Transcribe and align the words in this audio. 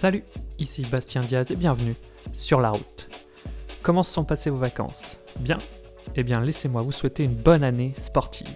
Salut, 0.00 0.24
ici 0.58 0.80
Bastien 0.90 1.20
Diaz 1.20 1.50
et 1.50 1.56
bienvenue 1.56 1.94
sur 2.32 2.62
la 2.62 2.70
route. 2.70 3.10
Comment 3.82 4.02
se 4.02 4.10
sont 4.10 4.24
passées 4.24 4.48
vos 4.48 4.56
vacances? 4.56 5.18
Bien? 5.40 5.58
Eh 6.16 6.22
bien 6.22 6.40
laissez-moi 6.40 6.80
vous 6.80 6.90
souhaiter 6.90 7.24
une 7.24 7.34
bonne 7.34 7.62
année 7.62 7.92
sportive. 7.98 8.48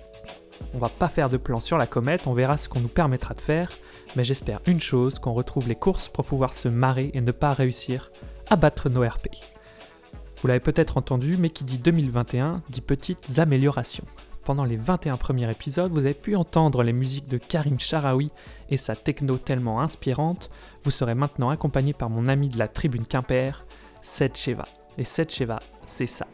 On 0.72 0.78
va 0.78 0.88
pas 0.88 1.08
faire 1.08 1.28
de 1.28 1.36
plan 1.36 1.60
sur 1.60 1.76
la 1.76 1.86
comète, 1.86 2.26
on 2.26 2.32
verra 2.32 2.56
ce 2.56 2.70
qu'on 2.70 2.80
nous 2.80 2.88
permettra 2.88 3.34
de 3.34 3.42
faire, 3.42 3.68
mais 4.16 4.24
j'espère 4.24 4.62
une 4.66 4.80
chose, 4.80 5.18
qu'on 5.18 5.34
retrouve 5.34 5.68
les 5.68 5.74
courses 5.74 6.08
pour 6.08 6.24
pouvoir 6.24 6.54
se 6.54 6.68
marrer 6.68 7.10
et 7.12 7.20
ne 7.20 7.30
pas 7.30 7.50
réussir 7.50 8.10
à 8.48 8.56
battre 8.56 8.88
nos 8.88 9.06
RP. 9.06 9.28
Vous 10.40 10.48
l'avez 10.48 10.60
peut-être 10.60 10.96
entendu, 10.96 11.36
mais 11.38 11.50
qui 11.50 11.64
dit 11.64 11.76
2021 11.76 12.62
dit 12.70 12.80
petites 12.80 13.38
améliorations. 13.38 14.06
Pendant 14.44 14.64
les 14.64 14.76
21 14.76 15.16
premiers 15.16 15.50
épisodes, 15.50 15.90
vous 15.90 16.04
avez 16.04 16.12
pu 16.12 16.36
entendre 16.36 16.82
les 16.82 16.92
musiques 16.92 17.28
de 17.28 17.38
Karim 17.38 17.80
Sharawi 17.80 18.30
et 18.68 18.76
sa 18.76 18.94
techno 18.94 19.38
tellement 19.38 19.80
inspirante. 19.80 20.50
Vous 20.82 20.90
serez 20.90 21.14
maintenant 21.14 21.48
accompagné 21.48 21.94
par 21.94 22.10
mon 22.10 22.28
ami 22.28 22.48
de 22.48 22.58
la 22.58 22.68
tribune 22.68 23.06
Quimper, 23.06 23.64
Seth 24.02 24.36
Sheva. 24.36 24.66
Et 24.98 25.04
Seth 25.04 25.32
Sheva, 25.32 25.60
c'est 25.86 26.06
ça. 26.06 26.26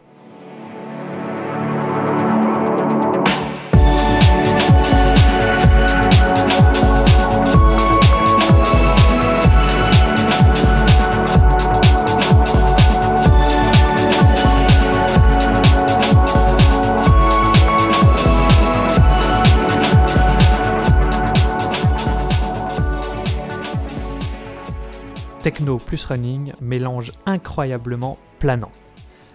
Plus 25.79 26.05
running, 26.05 26.53
mélange 26.61 27.13
incroyablement 27.27 28.19
planant. 28.39 28.73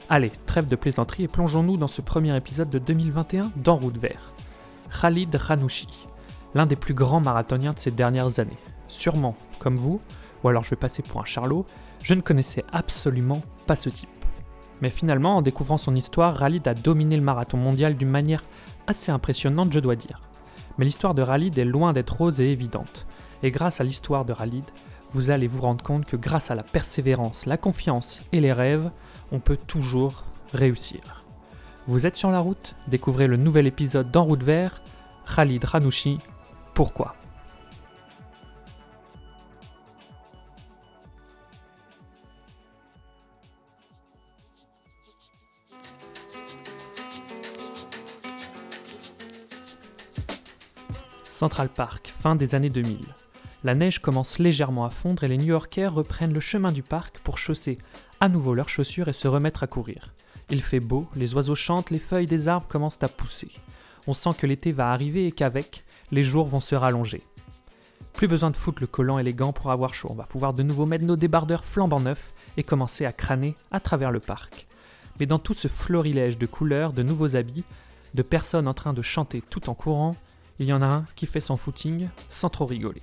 Allez, 0.10 0.32
trêve 0.46 0.66
de 0.66 0.76
plaisanterie 0.76 1.24
et 1.24 1.28
plongeons-nous 1.28 1.78
dans 1.78 1.88
ce 1.88 2.02
premier 2.02 2.36
épisode 2.36 2.70
de 2.70 2.78
2021 2.78 3.52
d'En 3.56 3.76
route 3.76 3.98
vert. 3.98 4.34
Khalid 5.02 5.34
Ranouchi, 5.34 5.88
l'un 6.54 6.66
des 6.66 6.76
plus 6.76 6.94
grands 6.94 7.22
marathoniens 7.22 7.74
de 7.74 7.80
ces 7.80 7.92
dernières 7.92 8.40
années. 8.40 8.58
Sûrement, 8.88 9.36
comme 9.60 9.78
vous, 9.78 10.02
ou 10.44 10.50
alors 10.50 10.64
je 10.64 10.72
vais 10.72 10.76
passer 10.76 11.02
pour 11.02 11.22
un 11.22 11.26
charlot, 11.26 11.66
je 12.04 12.14
ne 12.14 12.22
connaissais 12.22 12.66
absolument 12.72 13.42
pas 13.66 13.76
ce 13.76 13.90
type. 13.90 14.10
Mais 14.82 14.90
finalement, 14.90 15.38
en 15.38 15.42
découvrant 15.42 15.78
son 15.78 15.96
histoire, 15.96 16.38
Khalid 16.38 16.68
a 16.68 16.74
dominé 16.74 17.16
le 17.16 17.24
marathon 17.24 17.58
mondial 17.58 17.96
d'une 17.96 18.10
manière 18.10 18.44
assez 18.88 19.12
impressionnante, 19.12 19.72
je 19.72 19.80
dois 19.80 19.96
dire. 19.96 20.22
Mais 20.78 20.86
l'histoire 20.86 21.14
de 21.14 21.24
Khalid 21.24 21.58
est 21.58 21.66
loin 21.66 21.94
d'être 21.94 22.18
rose 22.18 22.42
et 22.42 22.52
évidente. 22.52 23.08
Et 23.42 23.52
grâce 23.52 23.80
à 23.80 23.86
l'histoire 23.86 24.26
de 24.26 24.34
Khalid, 24.34 24.66
vous 25.16 25.30
allez 25.30 25.48
vous 25.48 25.62
rendre 25.62 25.82
compte 25.82 26.04
que 26.04 26.18
grâce 26.18 26.52
à 26.52 26.56
la 26.56 26.64
persévérance, 26.64 27.46
la 27.46 27.56
confiance 27.56 28.22
et 28.34 28.42
les 28.42 28.52
rêves, 28.52 28.92
on 29.32 29.40
peut 29.40 29.56
toujours 29.56 30.26
réussir. 30.52 31.24
Vous 31.88 32.06
êtes 32.06 32.18
sur 32.18 32.32
la 32.32 32.40
route? 32.40 32.76
Découvrez 32.90 33.26
le 33.26 33.38
nouvel 33.38 33.66
épisode 33.66 34.12
d'En 34.12 34.26
route 34.26 34.44
vert, 34.44 34.82
Khalid 35.34 35.64
Ranouchi, 35.64 36.18
pourquoi? 36.74 37.16
Central 51.30 51.70
Park, 51.70 52.14
fin 52.14 52.36
des 52.36 52.54
années 52.54 52.70
2000. 52.70 52.98
La 53.66 53.74
neige 53.74 53.98
commence 53.98 54.38
légèrement 54.38 54.86
à 54.86 54.92
fondre 54.92 55.24
et 55.24 55.28
les 55.28 55.40
New-Yorkais 55.40 55.88
reprennent 55.88 56.36
le 56.36 56.40
chemin 56.40 56.72
du 56.72 56.84
parc 56.84 57.18
pour 57.22 57.40
chausser 57.40 57.80
à 58.20 58.30
nouveau 58.30 58.54
leurs 58.54 58.70
chaussures 58.70 59.08
et 59.08 59.14
se 59.14 59.28
remettre 59.28 59.64
à 59.64 59.68
courir. 59.68 60.14
Il 60.52 60.62
fait 60.62 60.80
beau, 60.80 61.08
les 61.16 61.34
oiseaux 61.34 61.56
chantent, 61.56 61.90
les 61.90 61.98
feuilles 61.98 62.28
des 62.28 62.48
arbres 62.48 62.68
commencent 62.68 63.02
à 63.02 63.08
pousser. 63.08 63.50
On 64.06 64.14
sent 64.14 64.36
que 64.38 64.46
l'été 64.46 64.72
va 64.72 64.92
arriver 64.92 65.26
et 65.26 65.32
qu'avec, 65.32 65.84
les 66.12 66.22
jours 66.22 66.46
vont 66.46 66.60
se 66.60 66.76
rallonger. 66.76 67.24
Plus 68.14 68.28
besoin 68.28 68.52
de 68.52 68.56
foutre 68.56 68.84
le 68.84 68.88
collant 68.88 69.18
et 69.18 69.24
les 69.24 69.34
gants 69.34 69.52
pour 69.52 69.72
avoir 69.72 69.96
chaud, 69.96 70.10
on 70.12 70.16
va 70.16 70.26
pouvoir 70.26 70.54
de 70.54 70.62
nouveau 70.62 70.86
mettre 70.86 71.06
nos 71.06 71.16
débardeurs 71.16 71.66
flambant 71.66 72.00
neufs 72.00 72.36
et 72.58 72.64
commencer 72.64 73.04
à 73.04 73.14
crâner 73.14 73.56
à 73.72 73.80
travers 73.80 74.12
le 74.12 74.20
parc. 74.20 74.68
Mais 75.20 75.26
dans 75.26 75.40
tout 75.40 75.56
ce 75.56 75.70
florilège 75.70 76.38
de 76.38 76.46
couleurs, 76.46 76.94
de 76.94 77.02
nouveaux 77.02 77.36
habits, 77.36 77.66
de 78.14 78.22
personnes 78.22 78.68
en 78.68 78.76
train 78.76 78.94
de 78.94 79.02
chanter 79.02 79.42
tout 79.50 79.72
en 79.72 79.74
courant, 79.74 80.16
il 80.60 80.68
y 80.68 80.74
en 80.74 80.84
a 80.84 80.86
un 80.86 81.06
qui 81.16 81.26
fait 81.26 81.40
son 81.40 81.58
footing 81.58 82.10
sans 82.30 82.50
trop 82.50 82.68
rigoler. 82.68 83.02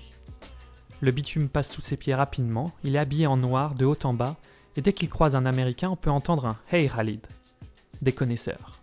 Le 1.03 1.11
bitume 1.11 1.49
passe 1.49 1.73
sous 1.73 1.81
ses 1.81 1.97
pieds 1.97 2.15
rapidement, 2.15 2.71
il 2.85 2.95
est 2.95 3.01
habillé 3.01 3.27
en 3.27 3.37
noir 3.37 3.75
de 3.75 3.85
haut 3.85 3.99
en 4.05 4.15
bas, 4.15 4.37
et 4.77 4.83
dès 4.83 4.93
qu'il 4.93 5.09
croise 5.09 5.35
un 5.35 5.47
Américain, 5.47 5.91
on 5.91 5.97
peut 5.97 6.11
entendre 6.11 6.47
un 6.47 6.57
Hey 6.71 6.89
Khalid 6.89 7.27
des 8.01 8.13
connaisseurs. 8.13 8.79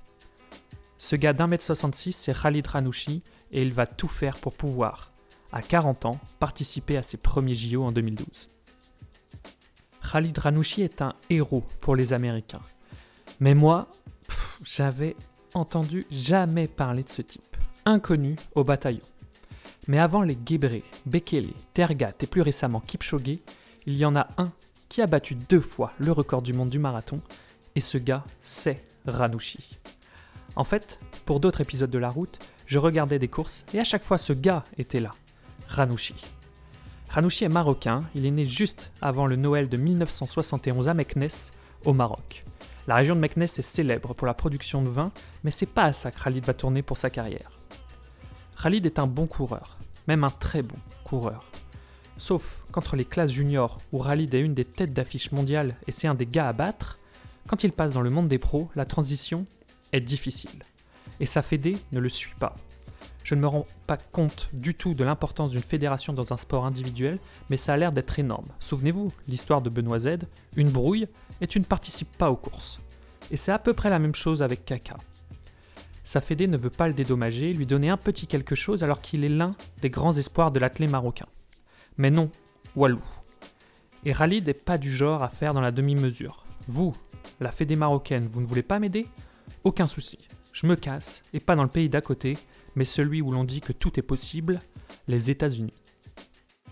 Ce 0.97 1.15
gars 1.15 1.31
d'un 1.31 1.47
mètre 1.47 1.63
66, 1.63 2.11
c'est 2.11 2.33
Khalid 2.33 2.67
Ranouchi, 2.67 3.23
et 3.53 3.61
il 3.61 3.73
va 3.73 3.87
tout 3.87 4.09
faire 4.09 4.35
pour 4.35 4.53
pouvoir, 4.53 5.13
à 5.53 5.61
40 5.61 6.07
ans, 6.07 6.19
participer 6.41 6.97
à 6.97 7.03
ses 7.03 7.15
premiers 7.15 7.53
JO 7.53 7.85
en 7.85 7.93
2012. 7.93 8.49
Khalid 10.11 10.37
Ranouchi 10.37 10.81
est 10.81 11.01
un 11.01 11.15
héros 11.29 11.63
pour 11.79 11.95
les 11.95 12.11
Américains. 12.11 12.61
Mais 13.39 13.55
moi, 13.55 13.87
j'avais 14.61 15.15
entendu 15.53 16.05
jamais 16.11 16.67
parler 16.67 17.03
de 17.03 17.09
ce 17.09 17.21
type, 17.21 17.55
inconnu 17.85 18.35
au 18.55 18.65
bataillon. 18.65 19.08
Mais 19.87 19.99
avant 19.99 20.21
les 20.21 20.37
Gebré, 20.45 20.83
Bekele, 21.05 21.53
Tergat 21.73 22.13
et 22.21 22.27
plus 22.27 22.41
récemment 22.41 22.79
Kipchoge, 22.79 23.39
il 23.85 23.97
y 23.97 24.05
en 24.05 24.15
a 24.15 24.27
un 24.37 24.51
qui 24.89 25.01
a 25.01 25.07
battu 25.07 25.35
deux 25.35 25.61
fois 25.61 25.93
le 25.99 26.11
record 26.11 26.41
du 26.41 26.53
monde 26.53 26.69
du 26.69 26.79
marathon, 26.79 27.21
et 27.75 27.79
ce 27.79 27.97
gars, 27.97 28.23
c'est 28.41 28.83
Ranouchi. 29.05 29.77
En 30.55 30.63
fait, 30.63 30.99
pour 31.25 31.39
d'autres 31.39 31.61
épisodes 31.61 31.89
de 31.89 31.97
la 31.97 32.09
route, 32.09 32.39
je 32.65 32.79
regardais 32.79 33.19
des 33.19 33.27
courses 33.27 33.65
et 33.73 33.79
à 33.79 33.83
chaque 33.83 34.03
fois 34.03 34.17
ce 34.17 34.33
gars 34.33 34.63
était 34.77 34.99
là, 34.99 35.13
Ranouchi. 35.67 36.15
Ranouchi 37.09 37.45
est 37.45 37.49
marocain, 37.49 38.03
il 38.13 38.25
est 38.25 38.31
né 38.31 38.45
juste 38.45 38.91
avant 39.01 39.25
le 39.25 39.35
Noël 39.35 39.69
de 39.69 39.77
1971 39.77 40.89
à 40.89 40.93
Meknès, 40.93 41.51
au 41.85 41.93
Maroc. 41.93 42.45
La 42.87 42.95
région 42.95 43.15
de 43.15 43.19
Meknès 43.19 43.57
est 43.57 43.63
célèbre 43.63 44.13
pour 44.13 44.27
la 44.27 44.33
production 44.33 44.81
de 44.81 44.89
vin, 44.89 45.11
mais 45.43 45.51
c'est 45.51 45.65
pas 45.65 45.85
à 45.85 45.93
ça 45.93 46.11
que 46.11 46.21
Khalid 46.21 46.45
va 46.45 46.53
tourner 46.53 46.81
pour 46.81 46.97
sa 46.97 47.09
carrière. 47.09 47.58
Khalid 48.61 48.85
est 48.85 48.99
un 48.99 49.07
bon 49.07 49.25
coureur, 49.25 49.77
même 50.09 50.25
un 50.25 50.31
très 50.31 50.63
bon 50.63 50.75
coureur. 51.05 51.45
Sauf 52.17 52.65
qu'entre 52.73 52.97
les 52.97 53.05
classes 53.05 53.31
juniors, 53.31 53.79
où 53.93 54.03
Khalid 54.03 54.33
est 54.33 54.41
une 54.41 54.53
des 54.53 54.65
têtes 54.65 54.91
d'affiche 54.91 55.31
mondiale 55.31 55.77
et 55.87 55.93
c'est 55.93 56.09
un 56.09 56.13
des 56.13 56.25
gars 56.25 56.49
à 56.49 56.53
battre, 56.53 56.97
quand 57.47 57.63
il 57.63 57.71
passe 57.71 57.93
dans 57.93 58.01
le 58.01 58.09
monde 58.09 58.27
des 58.27 58.37
pros, 58.37 58.69
la 58.75 58.83
transition 58.83 59.45
est 59.93 60.01
difficile. 60.01 60.65
Et 61.21 61.25
sa 61.25 61.41
fédé 61.41 61.77
ne 61.93 62.01
le 62.01 62.09
suit 62.09 62.35
pas. 62.37 62.57
Je 63.23 63.33
ne 63.33 63.39
me 63.39 63.47
rends 63.47 63.65
pas 63.87 63.95
compte 63.95 64.49
du 64.51 64.75
tout 64.75 64.93
de 64.93 65.05
l'importance 65.05 65.51
d'une 65.51 65.61
fédération 65.61 66.11
dans 66.11 66.33
un 66.33 66.37
sport 66.37 66.65
individuel, 66.65 67.17
mais 67.49 67.57
ça 67.57 67.73
a 67.73 67.77
l'air 67.77 67.93
d'être 67.93 68.19
énorme. 68.19 68.47
Souvenez-vous, 68.59 69.13
l'histoire 69.29 69.61
de 69.61 69.69
Benoît 69.69 69.99
Z, 69.99 70.17
une 70.57 70.69
brouille, 70.69 71.07
et 71.39 71.47
tu 71.47 71.61
ne 71.61 71.65
participes 71.65 72.17
pas 72.17 72.29
aux 72.29 72.35
courses. 72.35 72.81
Et 73.31 73.37
c'est 73.37 73.53
à 73.53 73.59
peu 73.59 73.73
près 73.73 73.89
la 73.89 73.99
même 73.99 74.15
chose 74.15 74.41
avec 74.41 74.65
Kaka. 74.65 74.97
Sa 76.09 76.21
fédé 76.21 76.47
ne 76.47 76.57
veut 76.57 76.71
pas 76.71 76.87
le 76.87 76.95
dédommager, 76.95 77.53
lui 77.53 77.67
donner 77.67 77.91
un 77.91 77.95
petit 77.95 78.25
quelque 78.25 78.55
chose 78.55 78.83
alors 78.83 78.99
qu'il 78.99 79.23
est 79.23 79.29
l'un 79.29 79.55
des 79.83 79.91
grands 79.91 80.17
espoirs 80.17 80.49
de 80.49 80.57
l'athlète 80.57 80.89
marocain. 80.89 81.27
Mais 81.97 82.09
non, 82.09 82.31
Walou. 82.75 83.03
Et 84.05 84.13
Khalid 84.15 84.47
n'est 84.47 84.55
pas 84.55 84.79
du 84.79 84.91
genre 84.91 85.21
à 85.21 85.29
faire 85.29 85.53
dans 85.53 85.61
la 85.61 85.71
demi-mesure. 85.71 86.47
Vous, 86.65 86.97
la 87.39 87.51
fédé 87.51 87.75
marocaine, 87.75 88.25
vous 88.25 88.41
ne 88.41 88.47
voulez 88.47 88.63
pas 88.63 88.79
m'aider? 88.79 89.05
Aucun 89.63 89.85
souci. 89.85 90.17
Je 90.51 90.65
me 90.65 90.75
casse, 90.75 91.21
et 91.31 91.39
pas 91.39 91.55
dans 91.55 91.61
le 91.61 91.69
pays 91.69 91.89
d'à 91.89 92.01
côté, 92.01 92.39
mais 92.73 92.85
celui 92.85 93.21
où 93.21 93.29
l'on 93.29 93.43
dit 93.43 93.61
que 93.61 93.71
tout 93.71 93.99
est 93.99 94.01
possible, 94.01 94.61
les 95.07 95.29
États-Unis. 95.29 95.75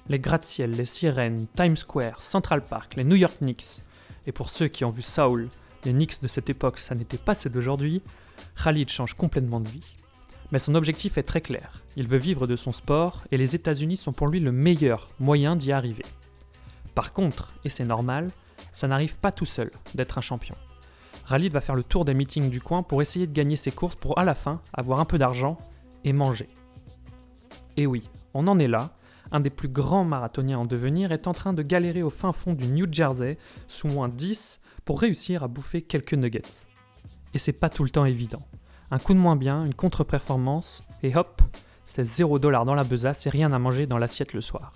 Les 0.07 0.17
gratte-ciel, 0.17 0.71
les 0.71 0.85
sirènes, 0.85 1.45
Times 1.56 1.77
Square, 1.77 2.23
Central 2.23 2.63
Park, 2.63 2.95
les 2.95 3.03
New 3.03 3.15
York 3.15 3.38
Knicks, 3.38 3.83
et 4.25 4.31
pour 4.31 4.50
ceux 4.50 4.67
qui 4.67 4.83
ont 4.83 4.89
vu 4.89 5.03
Saul, 5.03 5.47
les 5.85 5.91
Knicks 5.91 6.23
de 6.23 6.27
cette 6.27 6.50
époque, 6.50 6.79
ça 6.79 6.95
n'était 6.95 7.19
pas 7.19 7.35
ceux 7.35 7.51
d'aujourd'hui, 7.51 8.01
Khalid 8.63 8.89
change 8.89 9.13
complètement 9.13 9.60
de 9.60 9.69
vie. 9.69 9.95
Mais 10.51 10.60
son 10.60 10.75
objectif 10.75 11.18
est 11.18 11.24
très 11.24 11.42
clair. 11.42 11.81
Il 11.95 12.07
veut 12.07 12.18
vivre 12.18 12.48
de 12.48 12.56
son 12.56 12.72
sport 12.72 13.24
et 13.31 13.38
les 13.38 13.56
États-Unis 13.56 13.98
sont 13.98 14.13
pour 14.13 14.28
lui 14.28 14.39
le 14.39 14.51
meilleur 14.51 15.10
moyen 15.19 15.56
d'y 15.56 15.72
arriver. 15.72 16.06
Par 16.95 17.13
contre, 17.13 17.54
et 17.66 17.69
c'est 17.69 17.86
normal, 17.86 18.31
ça 18.74 18.88
n'arrive 18.88 19.18
pas 19.18 19.31
tout 19.31 19.45
seul 19.45 19.72
d'être 19.94 20.18
un 20.18 20.22
champion. 20.22 20.56
Khalid 21.28 21.51
va 21.51 21.62
faire 21.62 21.75
le 21.75 21.84
tour 21.84 22.06
des 22.06 22.13
meetings 22.13 22.50
du 22.50 22.62
coin 22.62 22.84
pour 22.84 23.01
essayer 23.01 23.28
de 23.28 23.34
gagner 23.34 23.57
ses 23.57 23.72
courses 23.72 23.95
pour 23.95 24.18
à 24.18 24.24
la 24.24 24.36
fin 24.36 24.62
avoir 24.74 25.00
un 25.00 25.06
peu 25.06 25.18
d'argent 25.18 25.57
et 26.06 26.13
manger. 26.13 26.48
Et 27.75 27.86
oui, 27.86 28.10
on 28.34 28.48
en 28.48 28.60
est 28.60 28.68
là. 28.68 28.92
Un 29.31 29.42
des 29.42 29.50
plus 29.50 29.68
grands 29.68 30.06
marathoniens 30.06 30.60
en 30.60 30.66
devenir 30.66 31.12
est 31.12 31.28
en 31.28 31.34
train 31.34 31.51
de 31.51 31.62
galérer 31.62 32.01
au 32.01 32.10
fin 32.10 32.31
fond 32.31 32.54
du 32.54 32.68
New 32.68 32.88
Jersey, 32.89 33.38
sous 33.68 33.89
moins 33.89 34.07
10, 34.07 34.62
pour 34.86 35.01
réussir 35.01 35.44
à 35.44 35.50
bouffer 35.50 35.81
quelques 35.81 36.13
nuggets 36.13 36.68
et 37.38 37.39
c'est 37.39 37.54
pas 37.54 37.69
tout 37.69 37.84
le 37.84 37.92
temps 37.92 38.06
évident. 38.06 38.42
Un 38.89 38.98
coup 38.98 39.13
de 39.13 39.19
moins 39.19 39.36
bien, 39.36 39.63
une 39.63 39.75
contre-performance, 39.75 40.81
et 41.04 41.16
hop, 41.16 41.44
c'est 41.84 42.04
0 42.04 42.39
dollar 42.39 42.66
dans 42.66 42.74
la 42.74 42.84
besace 42.84 43.28
et 43.28 43.30
rien 43.30 43.54
à 43.54 43.60
manger 43.60 43.86
dans 43.86 44.00
l'assiette 44.00 44.34
le 44.34 44.42
soir. 44.42 44.72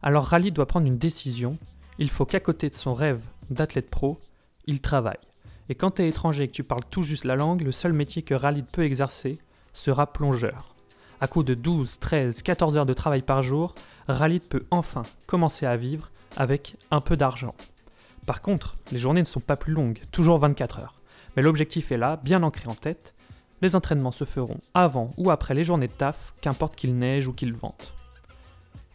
Alors 0.00 0.26
Rally 0.26 0.52
doit 0.52 0.68
prendre 0.68 0.86
une 0.86 0.98
décision. 0.98 1.58
Il 1.98 2.10
faut 2.10 2.26
qu'à 2.26 2.38
côté 2.38 2.68
de 2.68 2.74
son 2.74 2.94
rêve 2.94 3.26
d'athlète 3.50 3.90
pro, 3.90 4.20
il 4.66 4.80
travaille. 4.80 5.18
Et 5.68 5.74
quand 5.74 5.96
tu 5.96 6.02
es 6.02 6.08
étranger 6.08 6.44
et 6.44 6.46
que 6.46 6.52
tu 6.52 6.62
parles 6.62 6.84
tout 6.88 7.02
juste 7.02 7.24
la 7.24 7.34
langue, 7.34 7.62
le 7.62 7.72
seul 7.72 7.92
métier 7.92 8.22
que 8.22 8.34
Ralid 8.34 8.66
peut 8.66 8.84
exercer 8.84 9.40
sera 9.72 10.12
plongeur. 10.12 10.76
À 11.20 11.26
coup 11.26 11.42
de 11.42 11.54
12, 11.54 11.98
13, 11.98 12.42
14 12.42 12.78
heures 12.78 12.86
de 12.86 12.94
travail 12.94 13.22
par 13.22 13.42
jour, 13.42 13.74
Ralid 14.06 14.44
peut 14.44 14.64
enfin 14.70 15.02
commencer 15.26 15.66
à 15.66 15.76
vivre 15.76 16.12
avec 16.36 16.76
un 16.92 17.00
peu 17.00 17.16
d'argent. 17.16 17.56
Par 18.28 18.42
contre, 18.42 18.76
les 18.92 18.98
journées 18.98 19.22
ne 19.22 19.26
sont 19.26 19.40
pas 19.40 19.56
plus 19.56 19.72
longues, 19.72 20.02
toujours 20.12 20.38
24 20.38 20.78
heures. 20.78 20.94
Mais 21.36 21.42
l'objectif 21.42 21.92
est 21.92 21.96
là, 21.96 22.20
bien 22.22 22.42
ancré 22.42 22.68
en 22.68 22.74
tête. 22.74 23.14
Les 23.62 23.76
entraînements 23.76 24.10
se 24.10 24.24
feront 24.24 24.58
avant 24.74 25.12
ou 25.16 25.30
après 25.30 25.54
les 25.54 25.64
journées 25.64 25.88
de 25.88 25.92
taf, 25.92 26.34
qu'importe 26.40 26.76
qu'il 26.76 26.96
neige 26.96 27.28
ou 27.28 27.32
qu'il 27.32 27.54
vente. 27.54 27.94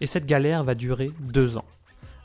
Et 0.01 0.07
cette 0.07 0.25
galère 0.25 0.63
va 0.63 0.75
durer 0.75 1.11
deux 1.19 1.57
ans. 1.57 1.65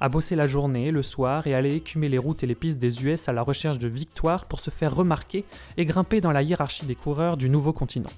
À 0.01 0.09
bosser 0.09 0.37
la 0.37 0.47
journée, 0.47 0.91
le 0.91 1.03
soir 1.03 1.47
et 1.47 1.55
aller 1.55 1.75
écumer 1.75 2.09
les 2.09 2.19
routes 2.19 2.43
et 2.43 2.47
les 2.47 2.55
pistes 2.55 2.79
des 2.79 3.05
US 3.05 3.29
à 3.29 3.33
la 3.33 3.43
recherche 3.43 3.79
de 3.79 3.89
victoires 3.89 4.47
pour 4.47 4.61
se 4.61 4.71
faire 4.71 4.95
remarquer 4.95 5.45
et 5.77 5.87
grimper 5.87 6.21
dans 6.21 6.33
la 6.33 6.43
hiérarchie 6.43 6.87
des 6.87 6.95
coureurs 6.95 7.37
du 7.37 7.49
nouveau 7.49 7.73
continent. 7.73 8.11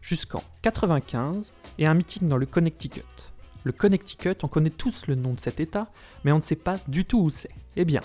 Jusqu'en 0.00 0.42
95 0.62 1.52
et 1.78 1.86
un 1.86 1.94
meeting 1.94 2.28
dans 2.28 2.36
le 2.36 2.46
Connecticut. 2.46 3.02
Le 3.64 3.72
Connecticut, 3.72 4.36
on 4.42 4.48
connaît 4.48 4.70
tous 4.70 5.06
le 5.06 5.16
nom 5.16 5.34
de 5.34 5.40
cet 5.40 5.60
état, 5.60 5.88
mais 6.24 6.32
on 6.32 6.38
ne 6.38 6.42
sait 6.42 6.56
pas 6.56 6.78
du 6.88 7.04
tout 7.04 7.20
où 7.20 7.30
c'est. 7.30 7.50
Eh 7.76 7.84
bien, 7.84 8.00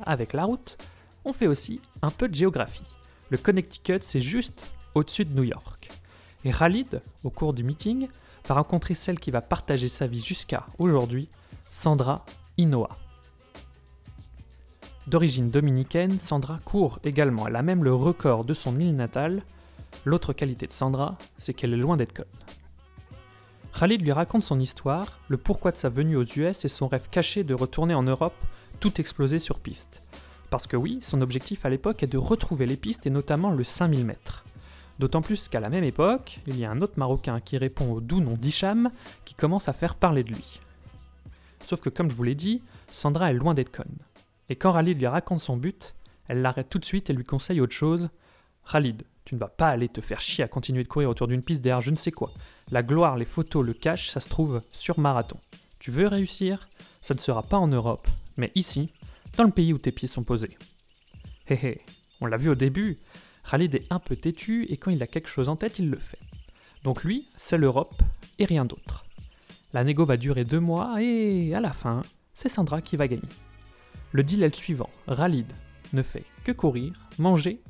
avec 0.00 0.32
la 0.32 0.44
route, 0.44 0.78
on 1.26 1.32
fait 1.32 1.48
aussi 1.48 1.80
un 2.02 2.10
peu 2.10 2.28
de 2.28 2.34
géographie. 2.34 2.88
Le 3.30 3.36
Connecticut, 3.36 3.98
c'est 4.02 4.20
juste 4.20 4.64
au-dessus 4.94 5.24
de 5.24 5.32
New 5.34 5.42
York. 5.42 5.90
Et 6.44 6.52
Khalid, 6.52 7.02
au 7.24 7.30
cours 7.30 7.52
du 7.52 7.64
meeting, 7.64 8.08
va 8.46 8.54
rencontrer 8.54 8.94
celle 8.94 9.18
qui 9.18 9.32
va 9.32 9.40
partager 9.40 9.88
sa 9.88 10.06
vie 10.06 10.24
jusqu'à 10.24 10.64
aujourd'hui, 10.78 11.28
Sandra 11.68 12.24
Inoa. 12.56 12.96
D'origine 15.08 15.50
dominicaine, 15.50 16.20
Sandra 16.20 16.60
court 16.64 17.00
également. 17.02 17.48
Elle 17.48 17.56
a 17.56 17.62
même 17.62 17.82
le 17.82 17.92
record 17.92 18.44
de 18.44 18.54
son 18.54 18.78
île 18.78 18.94
natale. 18.94 19.42
L'autre 20.04 20.32
qualité 20.32 20.68
de 20.68 20.72
Sandra, 20.72 21.18
c'est 21.38 21.54
qu'elle 21.54 21.74
est 21.74 21.76
loin 21.76 21.96
d'être 21.96 22.12
conne. 22.12 22.26
Khalid 23.78 24.00
lui 24.00 24.12
raconte 24.12 24.44
son 24.44 24.60
histoire, 24.60 25.18
le 25.28 25.36
pourquoi 25.36 25.72
de 25.72 25.76
sa 25.76 25.88
venue 25.88 26.16
aux 26.16 26.24
US 26.24 26.64
et 26.64 26.68
son 26.68 26.86
rêve 26.86 27.08
caché 27.10 27.42
de 27.42 27.54
retourner 27.54 27.94
en 27.94 28.04
Europe, 28.04 28.34
tout 28.78 29.00
explosé 29.00 29.40
sur 29.40 29.58
piste. 29.58 30.02
Parce 30.50 30.66
que 30.66 30.76
oui, 30.76 31.00
son 31.02 31.22
objectif 31.22 31.64
à 31.64 31.68
l'époque 31.68 32.02
est 32.02 32.06
de 32.06 32.18
retrouver 32.18 32.66
les 32.66 32.76
pistes 32.76 33.06
et 33.06 33.10
notamment 33.10 33.50
le 33.50 33.64
5000 33.64 34.04
mètres. 34.04 34.44
D'autant 34.98 35.20
plus 35.20 35.48
qu'à 35.48 35.60
la 35.60 35.68
même 35.68 35.84
époque, 35.84 36.40
il 36.46 36.58
y 36.58 36.64
a 36.64 36.70
un 36.70 36.80
autre 36.80 36.94
Marocain 36.96 37.40
qui 37.40 37.58
répond 37.58 37.92
au 37.92 38.00
doux 38.00 38.20
nom 38.20 38.34
d'Hicham 38.34 38.90
qui 39.24 39.34
commence 39.34 39.68
à 39.68 39.74
faire 39.74 39.94
parler 39.94 40.24
de 40.24 40.32
lui. 40.32 40.60
Sauf 41.64 41.80
que 41.80 41.90
comme 41.90 42.08
je 42.10 42.16
vous 42.16 42.22
l'ai 42.22 42.34
dit, 42.34 42.62
Sandra 42.92 43.30
est 43.30 43.34
loin 43.34 43.52
d'être 43.52 43.74
conne. 43.74 43.96
Et 44.48 44.56
quand 44.56 44.72
Khalid 44.72 44.98
lui 44.98 45.06
raconte 45.06 45.40
son 45.40 45.56
but, 45.56 45.94
elle 46.28 46.40
l'arrête 46.40 46.70
tout 46.70 46.78
de 46.78 46.84
suite 46.84 47.10
et 47.10 47.12
lui 47.12 47.24
conseille 47.24 47.60
autre 47.60 47.74
chose. 47.74 48.08
Khalid, 48.70 49.04
tu 49.24 49.34
ne 49.34 49.40
vas 49.40 49.48
pas 49.48 49.68
aller 49.68 49.88
te 49.88 50.00
faire 50.00 50.20
chier 50.20 50.44
à 50.44 50.48
continuer 50.48 50.82
de 50.82 50.88
courir 50.88 51.10
autour 51.10 51.26
d'une 51.26 51.42
piste 51.42 51.62
derrière 51.62 51.82
je 51.82 51.90
ne 51.90 51.96
sais 51.96 52.12
quoi. 52.12 52.30
La 52.70 52.82
gloire, 52.82 53.16
les 53.16 53.24
photos, 53.24 53.66
le 53.66 53.74
cash, 53.74 54.08
ça 54.08 54.20
se 54.20 54.28
trouve 54.28 54.62
sur 54.72 54.98
marathon. 54.98 55.38
Tu 55.78 55.90
veux 55.90 56.06
réussir? 56.06 56.68
Ça 57.02 57.14
ne 57.14 57.18
sera 57.18 57.42
pas 57.42 57.58
en 57.58 57.68
Europe, 57.68 58.08
mais 58.36 58.50
ici, 58.54 58.92
dans 59.36 59.44
le 59.44 59.50
pays 59.50 59.72
où 59.72 59.78
tes 59.78 59.92
pieds 59.92 60.08
sont 60.08 60.24
posés. 60.24 60.56
Hé 61.48 61.54
hé, 61.54 61.80
on 62.20 62.26
l'a 62.26 62.36
vu 62.36 62.48
au 62.50 62.54
début, 62.54 62.98
Khalid 63.48 63.74
est 63.74 63.86
un 63.90 63.98
peu 63.98 64.16
têtu 64.16 64.64
et 64.68 64.76
quand 64.76 64.90
il 64.90 65.02
a 65.02 65.06
quelque 65.06 65.28
chose 65.28 65.48
en 65.48 65.56
tête, 65.56 65.78
il 65.78 65.90
le 65.90 65.98
fait. 65.98 66.18
Donc 66.82 67.04
lui, 67.04 67.28
c'est 67.36 67.58
l'Europe 67.58 68.02
et 68.38 68.44
rien 68.44 68.64
d'autre. 68.64 69.04
La 69.72 69.84
négo 69.84 70.04
va 70.04 70.16
durer 70.16 70.44
deux 70.44 70.60
mois 70.60 71.02
et 71.02 71.54
à 71.54 71.60
la 71.60 71.72
fin, 71.72 72.02
c'est 72.34 72.48
Sandra 72.48 72.80
qui 72.80 72.96
va 72.96 73.08
gagner. 73.08 73.28
Le 74.12 74.22
deal 74.22 74.42
est 74.42 74.48
le 74.48 74.54
suivant 74.54 74.90
Khalid 75.06 75.52
ne 75.92 76.02
fait 76.02 76.24
que 76.44 76.52
courir, 76.52 76.92
manger 77.18 77.60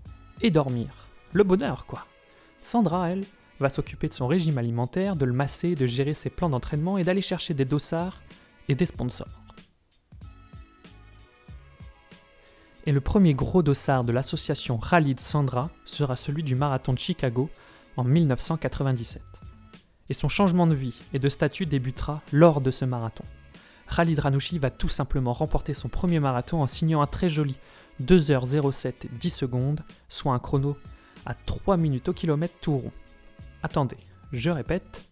et 0.41 0.51
dormir. 0.51 1.09
Le 1.33 1.45
bonheur, 1.45 1.87
quoi. 1.87 2.07
Sandra, 2.63 3.11
elle, 3.11 3.25
va 3.61 3.69
s'occuper 3.69 4.09
de 4.09 4.15
son 4.15 4.27
régime 4.27 4.59
alimentaire, 4.59 5.17
de 5.17 5.25
le 5.25 5.33
masser, 5.33 5.75
de 5.75 5.87
gérer 5.87 6.15
ses 6.15 6.31
plans 6.31 6.49
d'entraînement 6.49 6.99
et 6.99 7.05
d'aller 7.05 7.23
chercher 7.23 7.55
des 7.55 7.65
dossards 7.65 8.23
et 8.69 8.75
des 8.75 8.87
sponsors. 8.87 9.46
Et 12.87 12.93
le 12.93 13.01
premier 13.01 13.35
gros 13.35 13.65
dossard 13.65 14.05
de 14.05 14.13
l'association 14.13 14.79
Khalid 14.79 15.19
Sandra 15.19 15.71
sera 15.85 16.15
celui 16.15 16.45
du 16.45 16.55
marathon 16.55 16.93
de 16.93 16.99
Chicago 17.01 17.51
en 17.97 18.05
1997. 18.05 19.23
Et 20.09 20.15
son 20.15 20.29
changement 20.29 20.69
de 20.69 20.75
vie 20.75 20.97
et 21.13 21.19
de 21.19 21.29
statut 21.29 21.67
débutera 21.67 22.23
lors 22.33 22.61
de 22.61 22.71
ce 22.71 22.85
marathon. 22.85 23.25
Khalid 23.95 24.21
Ranouchi 24.21 24.61
va 24.61 24.71
tout 24.71 24.89
simplement 24.89 25.33
remporter 25.33 25.75
son 25.75 25.89
premier 25.89 26.21
marathon 26.21 26.63
en 26.63 26.69
signant 26.69 27.03
un 27.03 27.09
très 27.09 27.29
joli 27.29 27.57
2h07 28.05 28.93
10 29.19 29.31
secondes, 29.31 29.81
soit 30.09 30.33
un 30.33 30.39
chrono 30.39 30.77
à 31.25 31.35
3 31.35 31.77
minutes 31.77 32.09
au 32.09 32.13
kilomètre 32.13 32.55
tout 32.61 32.77
rond. 32.77 32.93
Attendez, 33.65 33.99
je 34.33 34.51
répète, 34.51 35.09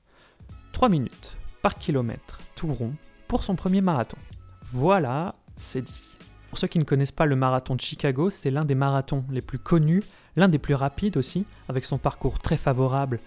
3 0.73 0.89
minutes 0.89 1.37
par 1.61 1.75
kilomètre 1.75 2.39
tout 2.55 2.73
rond 2.73 2.95
pour 3.27 3.43
son 3.43 3.57
premier 3.57 3.81
marathon. 3.81 4.19
Voilà, 4.63 5.35
c'est 5.57 5.83
dit. 5.83 6.14
Pour 6.55 6.61
ceux 6.61 6.69
qui 6.69 6.79
ne 6.79 6.85
connaissent 6.85 7.11
pas 7.11 7.27
le 7.27 7.35
marathon 7.35 7.75
de 7.75 7.81
Chicago, 7.81 8.31
c'est 8.31 8.53
l'un 8.53 8.65
des 8.65 8.77
marathons 8.77 9.25
les 9.29 9.43
plus 9.43 9.59
connus, 9.59 10.05
l'un 10.37 10.47
des 10.47 10.61
plus 10.61 10.77
rapides 10.77 11.17
aussi, 11.17 11.47
avec 11.69 11.85
son 11.85 11.99
parcours 11.99 12.39
très 12.39 12.57
favorable 12.57 13.19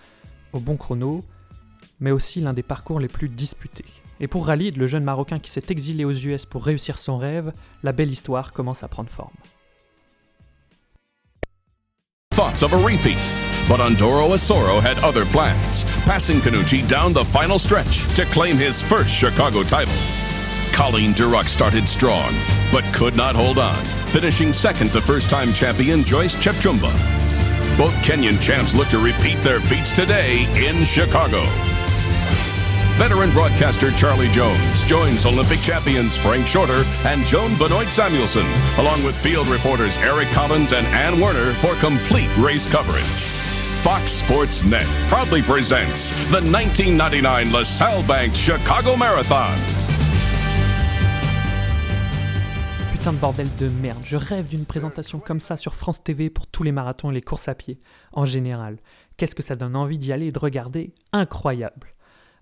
au 0.53 0.61
bon 0.61 0.77
chrono, 0.77 1.25
mais 1.99 2.11
aussi 2.11 2.39
l'un 2.39 2.53
des 2.53 2.63
parcours 2.63 3.01
les 3.01 3.09
plus 3.09 3.27
disputés. 3.27 3.83
Et 4.21 4.29
pour 4.29 4.45
Khalid, 4.45 4.77
le 4.77 4.87
jeune 4.87 5.03
Marocain 5.03 5.39
qui 5.39 5.51
s'est 5.51 5.65
exilé 5.67 6.05
aux 6.05 6.13
US 6.13 6.45
pour 6.45 6.63
réussir 6.63 6.97
son 6.97 7.17
rêve, 7.17 7.51
la 7.83 7.91
belle 7.91 8.11
histoire 8.11 8.53
commence 8.53 8.83
à 8.83 8.87
prendre 8.87 9.09
forme. 9.09 9.35
Thoughts 12.33 12.63
of 12.63 12.71
a 12.71 12.77
repeat. 12.77 13.19
But 13.67 13.81
Andoro 13.81 14.35
Asoro 14.35 14.79
had 14.79 14.97
other 15.03 15.25
plans, 15.25 15.83
passing 16.05 16.37
Canucci 16.37 16.87
down 16.87 17.11
the 17.11 17.25
final 17.25 17.59
stretch 17.59 18.07
to 18.15 18.23
claim 18.31 18.55
his 18.55 18.81
first 18.81 19.09
Chicago 19.09 19.63
title. 19.63 19.91
Colleen 20.77 21.13
Durock 21.13 21.47
started 21.47 21.87
strong, 21.87 22.31
but 22.71 22.83
could 22.93 23.15
not 23.15 23.35
hold 23.35 23.57
on, 23.57 23.73
finishing 24.13 24.53
second 24.53 24.91
to 24.91 25.01
first-time 25.01 25.51
champion 25.51 26.03
Joyce 26.03 26.35
Chepchumba. 26.35 26.93
Both 27.79 27.95
Kenyan 28.05 28.39
champs 28.39 28.75
look 28.75 28.87
to 28.89 28.99
repeat 28.99 29.37
their 29.37 29.59
feats 29.59 29.91
today 29.91 30.45
in 30.55 30.85
Chicago. 30.85 31.41
Veteran 32.93 33.31
broadcaster 33.31 33.89
Charlie 33.93 34.27
Jones 34.27 34.83
joins 34.83 35.25
Olympic 35.25 35.59
champions 35.61 36.15
Frank 36.15 36.45
Shorter 36.45 36.83
and 37.05 37.23
Joan 37.23 37.57
Benoit 37.57 37.87
Samuelson, 37.87 38.45
along 38.77 39.03
with 39.03 39.17
field 39.17 39.47
reporters 39.47 39.97
Eric 40.03 40.27
Collins 40.27 40.73
and 40.73 40.85
Ann 40.93 41.19
Werner 41.19 41.53
for 41.53 41.73
complete 41.77 42.29
race 42.37 42.71
coverage. 42.71 43.03
Fox 43.81 44.11
Sports 44.11 44.63
Net 44.63 44.85
proudly 45.07 45.41
presents 45.41 46.11
the 46.29 46.41
1999 46.51 47.51
LaSalle 47.51 48.03
Bank 48.03 48.35
Chicago 48.35 48.95
Marathon. 48.95 49.57
De 53.07 53.11
bordel 53.13 53.47
de 53.57 53.69
merde, 53.69 54.03
je 54.03 54.17
rêve 54.17 54.49
d'une 54.49 54.65
présentation 54.65 55.19
comme 55.19 55.39
ça 55.39 55.55
sur 55.55 55.75
France 55.75 56.03
TV 56.03 56.29
pour 56.29 56.45
tous 56.45 56.63
les 56.63 56.73
marathons 56.73 57.09
et 57.09 57.13
les 57.13 57.21
courses 57.21 57.47
à 57.47 57.55
pied, 57.55 57.79
en 58.11 58.25
général. 58.25 58.79
Qu'est-ce 59.15 59.33
que 59.33 59.41
ça 59.41 59.55
donne 59.55 59.77
envie 59.77 59.97
d'y 59.97 60.11
aller 60.11 60.25
et 60.25 60.31
de 60.33 60.39
regarder? 60.39 60.93
Incroyable 61.13 61.87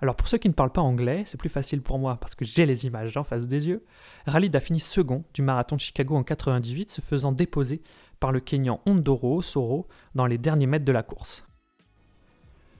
alors 0.01 0.15
pour 0.15 0.27
ceux 0.27 0.37
qui 0.37 0.49
ne 0.49 0.53
parlent 0.53 0.73
pas 0.73 0.81
anglais, 0.81 1.23
c'est 1.25 1.39
plus 1.39 1.49
facile 1.49 1.81
pour 1.81 1.99
moi 1.99 2.17
parce 2.19 2.35
que 2.35 2.43
j'ai 2.43 2.65
les 2.65 2.85
images 2.85 3.15
en 3.15 3.23
face 3.23 3.47
des 3.47 3.67
yeux. 3.67 3.85
Khalid 4.29 4.53
a 4.55 4.59
fini 4.59 4.81
second 4.81 5.23
du 5.33 5.41
marathon 5.41 5.77
de 5.77 5.81
Chicago 5.81 6.15
en 6.17 6.23
98, 6.23 6.91
se 6.91 6.99
faisant 6.99 7.31
déposer 7.31 7.81
par 8.19 8.33
le 8.33 8.41
Kenyan 8.41 8.81
Ondoro 8.85 9.41
Soro 9.41 9.87
dans 10.13 10.25
les 10.25 10.37
derniers 10.37 10.67
mètres 10.67 10.83
de 10.83 10.91
la 10.91 11.01
course. 11.01 11.45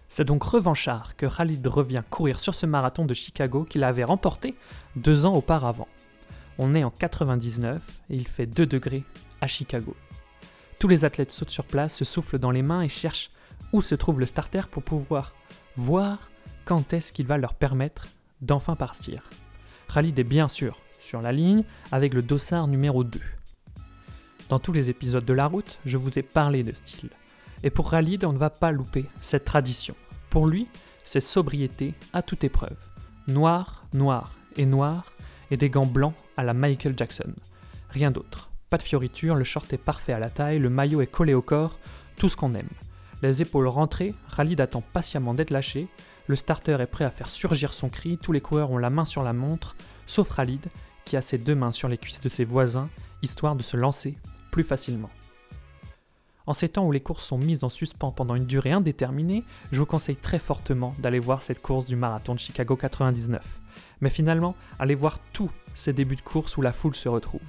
C'est 0.10 0.26
donc 0.26 0.44
revanchard 0.44 1.16
que 1.16 1.26
Khalid 1.26 1.66
revient 1.66 2.04
courir 2.10 2.42
sur 2.42 2.54
ce 2.54 2.66
marathon 2.66 3.06
de 3.06 3.14
Chicago 3.14 3.64
qu'il 3.64 3.86
avait 3.86 4.04
remporté 4.04 4.54
deux 4.98 5.26
ans 5.26 5.36
auparavant. 5.36 5.88
On 6.58 6.76
est 6.76 6.84
en 6.84 6.92
99 6.92 8.02
et 8.10 8.16
il 8.16 8.28
fait 8.28 8.46
2 8.46 8.66
degrés 8.66 9.04
à 9.42 9.48
Chicago. 9.48 9.96
Tous 10.80 10.88
les 10.88 11.06
athlètes 11.06 11.32
sautent 11.32 11.50
sur 11.50 11.66
place, 11.66 11.96
se 11.96 12.06
soufflent 12.06 12.40
dans 12.40 12.52
les 12.52 12.62
mains 12.62 12.82
et 12.82 12.90
cherchent 12.90 13.30
où 13.74 13.82
se 13.82 13.96
trouve 13.96 14.20
le 14.20 14.26
starter 14.26 14.62
pour 14.72 14.84
pouvoir 14.84 15.34
voir 15.76 16.30
quand 16.64 16.94
est-ce 16.94 17.12
qu'il 17.12 17.28
va 17.28 17.38
leur 17.38 17.54
permettre 17.54 18.08
d'enfin 18.42 18.76
partir. 18.76 19.30
Khalid 19.94 20.18
est 20.18 20.24
bien 20.24 20.48
sûr 20.48 20.80
sur 21.00 21.22
la 21.22 21.32
ligne 21.32 21.64
avec 21.92 22.14
le 22.14 22.22
dossard 22.22 22.68
numéro 22.68 23.04
2. 23.04 23.20
Dans 24.50 24.60
tous 24.60 24.72
les 24.72 24.90
épisodes 24.90 25.26
de 25.26 25.34
la 25.34 25.48
route, 25.48 25.80
je 25.86 25.98
vous 25.98 26.20
ai 26.20 26.24
parlé 26.24 26.64
de 26.64 26.74
style. 26.74 27.10
Et 27.64 27.70
pour 27.70 27.92
Khalid, 27.92 28.26
on 28.26 28.34
ne 28.34 28.38
va 28.38 28.50
pas 28.50 28.72
louper 28.72 29.06
cette 29.22 29.46
tradition. 29.46 29.96
Pour 30.30 30.48
lui, 30.48 30.68
c'est 31.04 31.20
sobriété 31.20 31.94
à 32.14 32.22
toute 32.22 32.44
épreuve. 32.44 32.78
Noir, 33.28 33.86
noir 33.94 34.36
et 34.56 34.66
noir, 34.66 35.06
et 35.52 35.58
des 35.58 35.70
gants 35.70 35.86
blancs 35.86 36.16
à 36.38 36.44
la 36.44 36.54
Michael 36.54 36.96
Jackson. 36.98 37.34
Rien 37.90 38.12
d'autre. 38.12 38.52
Pas 38.70 38.78
de 38.78 38.84
fioritures, 38.84 39.36
le 39.36 39.44
short 39.44 39.72
est 39.74 39.78
parfait 39.78 40.14
à 40.14 40.20
la 40.20 40.30
taille, 40.30 40.60
le 40.60 40.70
maillot 40.70 41.02
est 41.02 41.08
collé 41.08 41.34
au 41.34 41.42
corps, 41.42 41.80
tout 42.18 42.30
ce 42.30 42.36
qu'on 42.36 42.54
aime. 42.54 42.70
Les 43.22 43.42
épaules 43.42 43.68
rentrées, 43.68 44.14
Khalid 44.36 44.60
attend 44.60 44.82
patiemment 44.82 45.34
d'être 45.34 45.52
lâché. 45.52 45.88
Le 46.28 46.36
starter 46.36 46.78
est 46.80 46.88
prêt 46.88 47.06
à 47.06 47.10
faire 47.10 47.30
surgir 47.30 47.74
son 47.74 47.90
cri. 47.90 48.18
Tous 48.18 48.32
les 48.32 48.42
coureurs 48.42 48.72
ont 48.72 48.78
la 48.78 48.90
main 48.90 49.06
sur 49.06 49.24
la 49.24 49.34
montre, 49.34 49.76
sauf 50.06 50.36
Khalid, 50.36 50.68
qui 51.06 51.18
a 51.18 51.22
ses 51.22 51.38
deux 51.38 51.56
mains 51.56 51.72
sur 51.72 51.88
les 51.88 51.98
cuisses 51.98 52.22
de 52.22 52.30
ses 52.30 52.46
voisins, 52.46 52.90
histoire 53.22 53.56
de 53.56 53.64
se 53.64 53.78
lancer 53.78 54.18
plus 54.52 54.64
facilement. 54.64 55.10
En 56.48 56.54
ces 56.54 56.70
temps 56.70 56.86
où 56.86 56.92
les 56.92 57.00
courses 57.00 57.26
sont 57.26 57.38
mises 57.38 57.64
en 57.64 57.70
suspens 57.70 58.12
pendant 58.12 58.36
une 58.36 58.46
durée 58.46 58.72
indéterminée, 58.72 59.44
je 59.72 59.80
vous 59.80 59.86
conseille 59.86 60.16
très 60.16 60.40
fortement 60.40 60.94
d'aller 61.00 61.20
voir 61.20 61.42
cette 61.42 61.62
course 61.62 61.86
du 61.86 61.96
marathon 61.96 62.36
de 62.36 62.40
Chicago 62.40 62.76
99. 62.76 63.42
Mais 64.02 64.10
finalement, 64.10 64.56
allez 64.78 64.96
voir 64.96 65.20
tous 65.34 65.50
ces 65.74 65.94
débuts 65.94 66.16
de 66.16 66.22
course 66.22 66.58
où 66.58 66.62
la 66.62 66.72
foule 66.72 66.96
se 66.96 67.10
retrouve. 67.10 67.42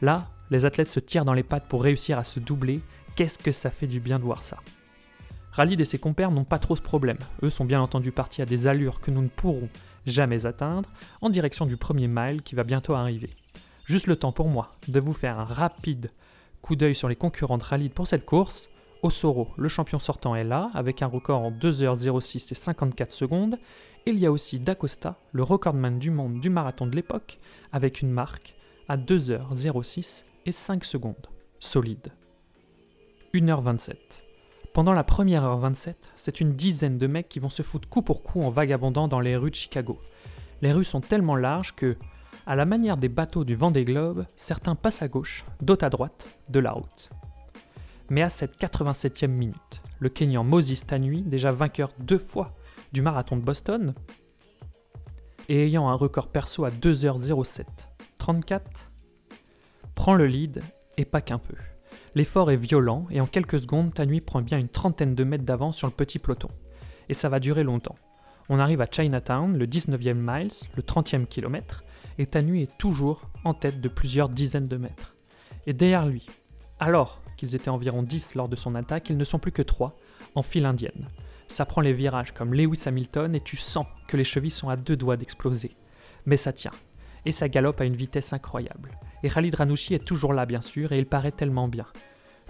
Là, 0.00 0.26
les 0.50 0.64
athlètes 0.64 0.88
se 0.88 1.00
tirent 1.00 1.24
dans 1.24 1.32
les 1.32 1.42
pattes 1.42 1.66
pour 1.68 1.82
réussir 1.82 2.18
à 2.18 2.24
se 2.24 2.38
doubler. 2.38 2.80
Qu'est-ce 3.16 3.38
que 3.38 3.52
ça 3.52 3.70
fait 3.70 3.88
du 3.88 3.98
bien 3.98 4.18
de 4.18 4.24
voir 4.24 4.42
ça? 4.42 4.58
Ralid 5.52 5.80
et 5.80 5.86
ses 5.86 5.98
compères 5.98 6.30
n'ont 6.30 6.44
pas 6.44 6.58
trop 6.58 6.76
ce 6.76 6.82
problème. 6.82 7.18
Eux 7.42 7.50
sont 7.50 7.64
bien 7.64 7.80
entendu 7.80 8.12
partis 8.12 8.42
à 8.42 8.46
des 8.46 8.66
allures 8.66 9.00
que 9.00 9.10
nous 9.10 9.22
ne 9.22 9.28
pourrons 9.28 9.70
jamais 10.06 10.46
atteindre, 10.46 10.88
en 11.20 11.30
direction 11.30 11.66
du 11.66 11.76
premier 11.76 12.06
mile 12.06 12.42
qui 12.42 12.54
va 12.54 12.62
bientôt 12.62 12.94
arriver. 12.94 13.30
Juste 13.86 14.06
le 14.06 14.16
temps 14.16 14.32
pour 14.32 14.48
moi 14.48 14.76
de 14.86 15.00
vous 15.00 15.14
faire 15.14 15.40
un 15.40 15.44
rapide 15.44 16.10
Coup 16.66 16.74
d'œil 16.74 16.96
sur 16.96 17.08
les 17.08 17.14
concurrents 17.14 17.58
de 17.58 17.88
pour 17.90 18.08
cette 18.08 18.24
course. 18.24 18.70
Osoro, 19.04 19.46
le 19.56 19.68
champion 19.68 20.00
sortant, 20.00 20.34
est 20.34 20.42
là, 20.42 20.68
avec 20.74 21.00
un 21.00 21.06
record 21.06 21.42
en 21.42 21.52
2h06 21.52 22.50
et 22.50 22.56
54 22.56 23.12
secondes. 23.12 23.56
il 24.04 24.18
y 24.18 24.26
a 24.26 24.32
aussi 24.32 24.58
Dacosta, 24.58 25.16
le 25.30 25.44
recordman 25.44 26.00
du 26.00 26.10
monde 26.10 26.40
du 26.40 26.50
marathon 26.50 26.88
de 26.88 26.96
l'époque, 26.96 27.38
avec 27.70 28.02
une 28.02 28.10
marque 28.10 28.56
à 28.88 28.96
2h06 28.96 30.24
et 30.44 30.50
5 30.50 30.84
secondes. 30.84 31.28
Solide. 31.60 32.08
1h27. 33.32 33.94
Pendant 34.72 34.92
la 34.92 35.04
première 35.04 35.44
heure 35.44 35.58
27, 35.58 36.10
c'est 36.16 36.40
une 36.40 36.54
dizaine 36.54 36.98
de 36.98 37.06
mecs 37.06 37.28
qui 37.28 37.38
vont 37.38 37.48
se 37.48 37.62
foutre 37.62 37.88
coup 37.88 38.02
pour 38.02 38.24
coup 38.24 38.42
en 38.42 38.50
vagabondant 38.50 39.06
dans 39.06 39.20
les 39.20 39.36
rues 39.36 39.50
de 39.50 39.54
Chicago. 39.54 40.00
Les 40.62 40.72
rues 40.72 40.82
sont 40.82 41.00
tellement 41.00 41.36
larges 41.36 41.76
que 41.76 41.96
à 42.46 42.54
la 42.54 42.64
manière 42.64 42.96
des 42.96 43.08
bateaux 43.08 43.44
du 43.44 43.56
vent 43.56 43.72
des 43.72 43.84
globes, 43.84 44.24
certains 44.36 44.76
passent 44.76 45.02
à 45.02 45.08
gauche, 45.08 45.44
d'autres 45.60 45.84
à 45.84 45.90
droite, 45.90 46.28
de 46.48 46.60
la 46.60 46.70
route. 46.70 47.10
Mais 48.08 48.22
à 48.22 48.30
cette 48.30 48.56
87e 48.60 49.26
minute, 49.26 49.82
le 49.98 50.08
Kenyan 50.08 50.44
Moses 50.44 50.86
Tanui, 50.86 51.22
déjà 51.22 51.50
vainqueur 51.50 51.90
deux 51.98 52.18
fois 52.18 52.54
du 52.92 53.02
marathon 53.02 53.36
de 53.36 53.42
Boston, 53.42 53.94
et 55.48 55.66
ayant 55.66 55.88
un 55.88 55.94
record 55.94 56.28
perso 56.28 56.64
à 56.64 56.70
2h07 56.70 57.64
34, 58.18 58.90
prend 59.96 60.14
le 60.14 60.26
lead 60.26 60.62
et 60.96 61.04
pas 61.04 61.20
qu'un 61.20 61.38
peu. 61.38 61.54
L'effort 62.14 62.50
est 62.50 62.56
violent 62.56 63.06
et 63.10 63.20
en 63.20 63.26
quelques 63.26 63.60
secondes, 63.60 63.92
Tanui 63.92 64.20
prend 64.20 64.40
bien 64.40 64.58
une 64.58 64.68
trentaine 64.68 65.14
de 65.14 65.24
mètres 65.24 65.44
d'avance 65.44 65.76
sur 65.76 65.86
le 65.86 65.92
petit 65.92 66.18
peloton. 66.18 66.48
Et 67.08 67.14
ça 67.14 67.28
va 67.28 67.40
durer 67.40 67.62
longtemps. 67.62 67.96
On 68.48 68.58
arrive 68.58 68.80
à 68.80 68.86
Chinatown, 68.90 69.56
le 69.58 69.66
19e 69.66 70.14
miles, 70.14 70.50
le 70.76 70.82
30e 70.82 71.26
kilomètre, 71.26 71.84
et 72.18 72.26
Tanui 72.26 72.62
est 72.62 72.78
toujours 72.78 73.30
en 73.44 73.54
tête 73.54 73.80
de 73.80 73.88
plusieurs 73.88 74.28
dizaines 74.28 74.68
de 74.68 74.76
mètres. 74.76 75.14
Et 75.66 75.72
derrière 75.72 76.06
lui, 76.06 76.26
alors 76.78 77.20
qu'ils 77.36 77.54
étaient 77.54 77.70
environ 77.70 78.02
10 78.02 78.34
lors 78.34 78.48
de 78.48 78.56
son 78.56 78.74
attaque, 78.74 79.10
ils 79.10 79.16
ne 79.16 79.24
sont 79.24 79.38
plus 79.38 79.52
que 79.52 79.62
3 79.62 79.96
en 80.34 80.42
file 80.42 80.66
indienne. 80.66 81.08
Ça 81.48 81.64
prend 81.64 81.80
les 81.80 81.92
virages 81.92 82.32
comme 82.32 82.54
Lewis 82.54 82.82
Hamilton 82.86 83.34
et 83.34 83.40
tu 83.40 83.56
sens 83.56 83.86
que 84.08 84.16
les 84.16 84.24
chevilles 84.24 84.50
sont 84.50 84.68
à 84.68 84.76
deux 84.76 84.96
doigts 84.96 85.16
d'exploser. 85.16 85.72
Mais 86.24 86.36
ça 86.36 86.52
tient. 86.52 86.72
Et 87.24 87.32
ça 87.32 87.48
galope 87.48 87.80
à 87.80 87.84
une 87.84 87.96
vitesse 87.96 88.32
incroyable. 88.32 88.98
Et 89.22 89.28
Khalid 89.28 89.54
Ranouchi 89.54 89.94
est 89.94 90.04
toujours 90.04 90.32
là 90.32 90.46
bien 90.46 90.60
sûr 90.60 90.92
et 90.92 90.98
il 90.98 91.06
paraît 91.06 91.32
tellement 91.32 91.68
bien. 91.68 91.86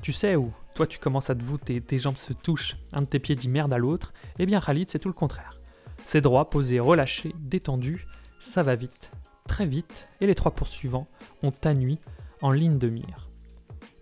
Tu 0.02 0.12
sais 0.12 0.36
où 0.36 0.52
Toi 0.74 0.86
tu 0.86 0.98
commences 0.98 1.30
à 1.30 1.34
te 1.34 1.42
voûter, 1.42 1.80
tes 1.80 1.98
jambes 1.98 2.16
se 2.16 2.32
touchent, 2.32 2.76
un 2.92 3.02
de 3.02 3.06
tes 3.06 3.18
pieds 3.18 3.34
dit 3.34 3.48
merde 3.48 3.72
à 3.72 3.78
l'autre. 3.78 4.12
Eh 4.38 4.46
bien 4.46 4.60
Khalid 4.60 4.90
c'est 4.90 4.98
tout 4.98 5.08
le 5.08 5.14
contraire. 5.14 5.58
C'est 6.04 6.20
droit, 6.20 6.50
posé, 6.50 6.78
relâché, 6.78 7.34
détendu, 7.38 8.06
ça 8.38 8.62
va 8.62 8.74
vite, 8.74 9.10
très 9.46 9.66
vite 9.66 10.08
et 10.20 10.26
les 10.26 10.34
trois 10.34 10.52
poursuivants 10.52 11.06
ont 11.42 11.50
Tanui 11.50 11.98
en 12.42 12.50
ligne 12.50 12.78
de 12.78 12.88
mire. 12.88 13.30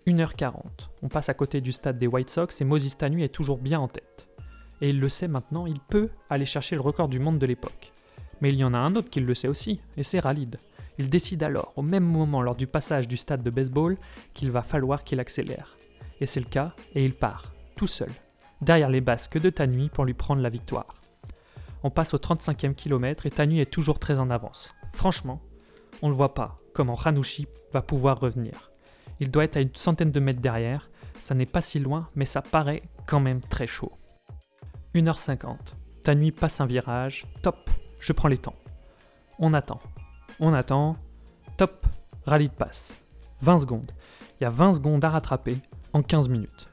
1h40, 0.07 0.55
on 1.01 1.07
passe 1.07 1.29
à 1.29 1.33
côté 1.33 1.61
du 1.61 1.71
stade 1.71 1.97
des 1.97 2.07
White 2.07 2.29
Sox 2.29 2.61
et 2.61 2.65
Moses 2.65 2.97
Tanui 2.97 3.23
est 3.23 3.33
toujours 3.33 3.57
bien 3.57 3.79
en 3.79 3.87
tête. 3.87 4.27
Et 4.81 4.89
il 4.89 4.99
le 4.99 5.09
sait 5.09 5.27
maintenant, 5.27 5.65
il 5.65 5.79
peut 5.79 6.09
aller 6.29 6.45
chercher 6.45 6.75
le 6.75 6.81
record 6.81 7.07
du 7.07 7.19
monde 7.19 7.39
de 7.39 7.45
l'époque. 7.45 7.93
Mais 8.41 8.49
il 8.49 8.55
y 8.55 8.63
en 8.63 8.73
a 8.73 8.77
un 8.77 8.95
autre 8.95 9.09
qui 9.09 9.21
le 9.21 9.33
sait 9.33 9.47
aussi, 9.47 9.79
et 9.95 10.03
c'est 10.03 10.19
Ralid. 10.19 10.57
Il 10.97 11.09
décide 11.09 11.41
alors, 11.43 11.73
au 11.75 11.81
même 11.81 12.03
moment 12.03 12.41
lors 12.41 12.55
du 12.55 12.67
passage 12.67 13.07
du 13.07 13.17
stade 13.17 13.41
de 13.41 13.49
baseball, 13.49 13.97
qu'il 14.33 14.51
va 14.51 14.61
falloir 14.61 15.03
qu'il 15.03 15.19
accélère. 15.19 15.77
Et 16.21 16.25
c'est 16.25 16.39
le 16.39 16.45
cas, 16.45 16.75
et 16.93 17.03
il 17.03 17.13
part, 17.13 17.53
tout 17.75 17.87
seul, 17.87 18.11
derrière 18.61 18.89
les 18.89 19.01
basques 19.01 19.39
de 19.39 19.49
Tanui 19.49 19.89
pour 19.89 20.05
lui 20.05 20.13
prendre 20.13 20.41
la 20.41 20.49
victoire. 20.49 20.95
On 21.81 21.89
passe 21.89 22.13
au 22.13 22.17
35e 22.17 22.75
kilomètre 22.75 23.25
et 23.25 23.31
Tanui 23.31 23.59
est 23.59 23.71
toujours 23.71 23.99
très 23.99 24.19
en 24.19 24.29
avance. 24.29 24.74
Franchement, 24.95 25.41
on 26.01 26.07
ne 26.07 26.13
voit 26.13 26.33
pas 26.33 26.57
comment 26.73 26.95
Ranouchi 26.95 27.47
va 27.73 27.81
pouvoir 27.81 28.19
revenir. 28.19 28.71
Il 29.19 29.29
doit 29.29 29.43
être 29.43 29.57
à 29.57 29.61
une 29.61 29.75
centaine 29.75 30.11
de 30.11 30.19
mètres 30.21 30.39
derrière, 30.39 30.89
ça 31.19 31.35
n'est 31.35 31.45
pas 31.45 31.61
si 31.61 31.79
loin, 31.79 32.09
mais 32.15 32.25
ça 32.25 32.41
paraît 32.41 32.81
quand 33.05 33.19
même 33.19 33.41
très 33.41 33.67
chaud. 33.67 33.91
1h50, 34.95 35.57
Tanui 36.01 36.31
passe 36.31 36.61
un 36.61 36.65
virage, 36.65 37.27
top, 37.41 37.69
je 37.99 38.13
prends 38.13 38.29
les 38.29 38.37
temps. 38.37 38.55
On 39.37 39.53
attend, 39.53 39.81
on 40.39 40.53
attend, 40.53 40.95
top, 41.57 41.85
rallye 42.25 42.47
de 42.47 42.53
passe. 42.53 42.97
20 43.41 43.59
secondes. 43.59 43.91
Il 44.39 44.45
y 44.45 44.47
a 44.47 44.49
20 44.49 44.75
secondes 44.75 45.03
à 45.03 45.09
rattraper 45.09 45.57
en 45.91 46.01
15 46.01 46.29
minutes. 46.29 46.69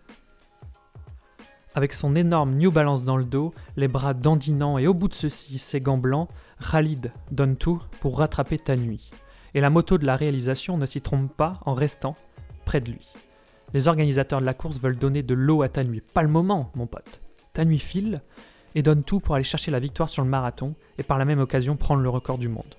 Avec 1.74 1.92
son 1.92 2.14
énorme 2.14 2.54
New 2.54 2.70
Balance 2.70 3.02
dans 3.02 3.16
le 3.16 3.24
dos, 3.24 3.54
les 3.76 3.88
bras 3.88 4.14
dandinants 4.14 4.78
et 4.78 4.86
au 4.86 4.94
bout 4.94 5.08
de 5.08 5.14
ceux-ci, 5.14 5.58
ses 5.58 5.80
gants 5.80 5.98
blancs, 5.98 6.28
Khalid 6.62 7.12
donne 7.30 7.56
tout 7.56 7.82
pour 8.00 8.18
rattraper 8.18 8.58
Tanui. 8.58 9.10
Et 9.54 9.60
la 9.60 9.70
moto 9.70 9.98
de 9.98 10.06
la 10.06 10.16
réalisation 10.16 10.78
ne 10.78 10.86
s'y 10.86 11.02
trompe 11.02 11.34
pas 11.36 11.60
en 11.66 11.74
restant 11.74 12.14
près 12.64 12.80
de 12.80 12.90
lui. 12.90 13.06
Les 13.74 13.88
organisateurs 13.88 14.40
de 14.40 14.46
la 14.46 14.54
course 14.54 14.78
veulent 14.78 14.98
donner 14.98 15.22
de 15.22 15.34
l'eau 15.34 15.62
à 15.62 15.68
Tanui. 15.68 16.00
Pas 16.00 16.22
le 16.22 16.28
moment, 16.28 16.70
mon 16.74 16.86
pote. 16.86 17.20
Tanui 17.52 17.78
file 17.78 18.22
et 18.74 18.82
donne 18.82 19.02
tout 19.02 19.20
pour 19.20 19.34
aller 19.34 19.44
chercher 19.44 19.70
la 19.70 19.80
victoire 19.80 20.08
sur 20.08 20.22
le 20.22 20.30
marathon 20.30 20.74
et 20.98 21.02
par 21.02 21.18
la 21.18 21.24
même 21.24 21.40
occasion 21.40 21.76
prendre 21.76 22.02
le 22.02 22.08
record 22.08 22.38
du 22.38 22.48
monde. 22.48 22.76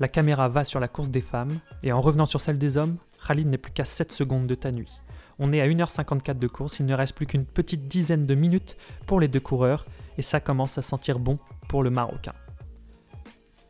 La 0.00 0.08
caméra 0.08 0.48
va 0.48 0.64
sur 0.64 0.80
la 0.80 0.88
course 0.88 1.10
des 1.10 1.20
femmes 1.20 1.58
et 1.82 1.92
en 1.92 2.00
revenant 2.00 2.26
sur 2.26 2.40
celle 2.40 2.58
des 2.58 2.76
hommes, 2.76 2.96
Khalid 3.26 3.46
n'est 3.46 3.58
plus 3.58 3.72
qu'à 3.72 3.84
7 3.84 4.12
secondes 4.12 4.46
de 4.46 4.54
Tanui. 4.54 4.90
On 5.38 5.52
est 5.52 5.60
à 5.60 5.66
1h54 5.66 6.38
de 6.38 6.48
course, 6.48 6.80
il 6.80 6.86
ne 6.86 6.94
reste 6.94 7.14
plus 7.14 7.26
qu'une 7.26 7.46
petite 7.46 7.88
dizaine 7.88 8.26
de 8.26 8.34
minutes 8.34 8.76
pour 9.06 9.20
les 9.20 9.28
deux 9.28 9.40
coureurs 9.40 9.86
et 10.18 10.22
ça 10.22 10.40
commence 10.40 10.76
à 10.76 10.82
sentir 10.82 11.18
bon 11.18 11.38
pour 11.68 11.82
le 11.82 11.90
Marocain. 11.90 12.34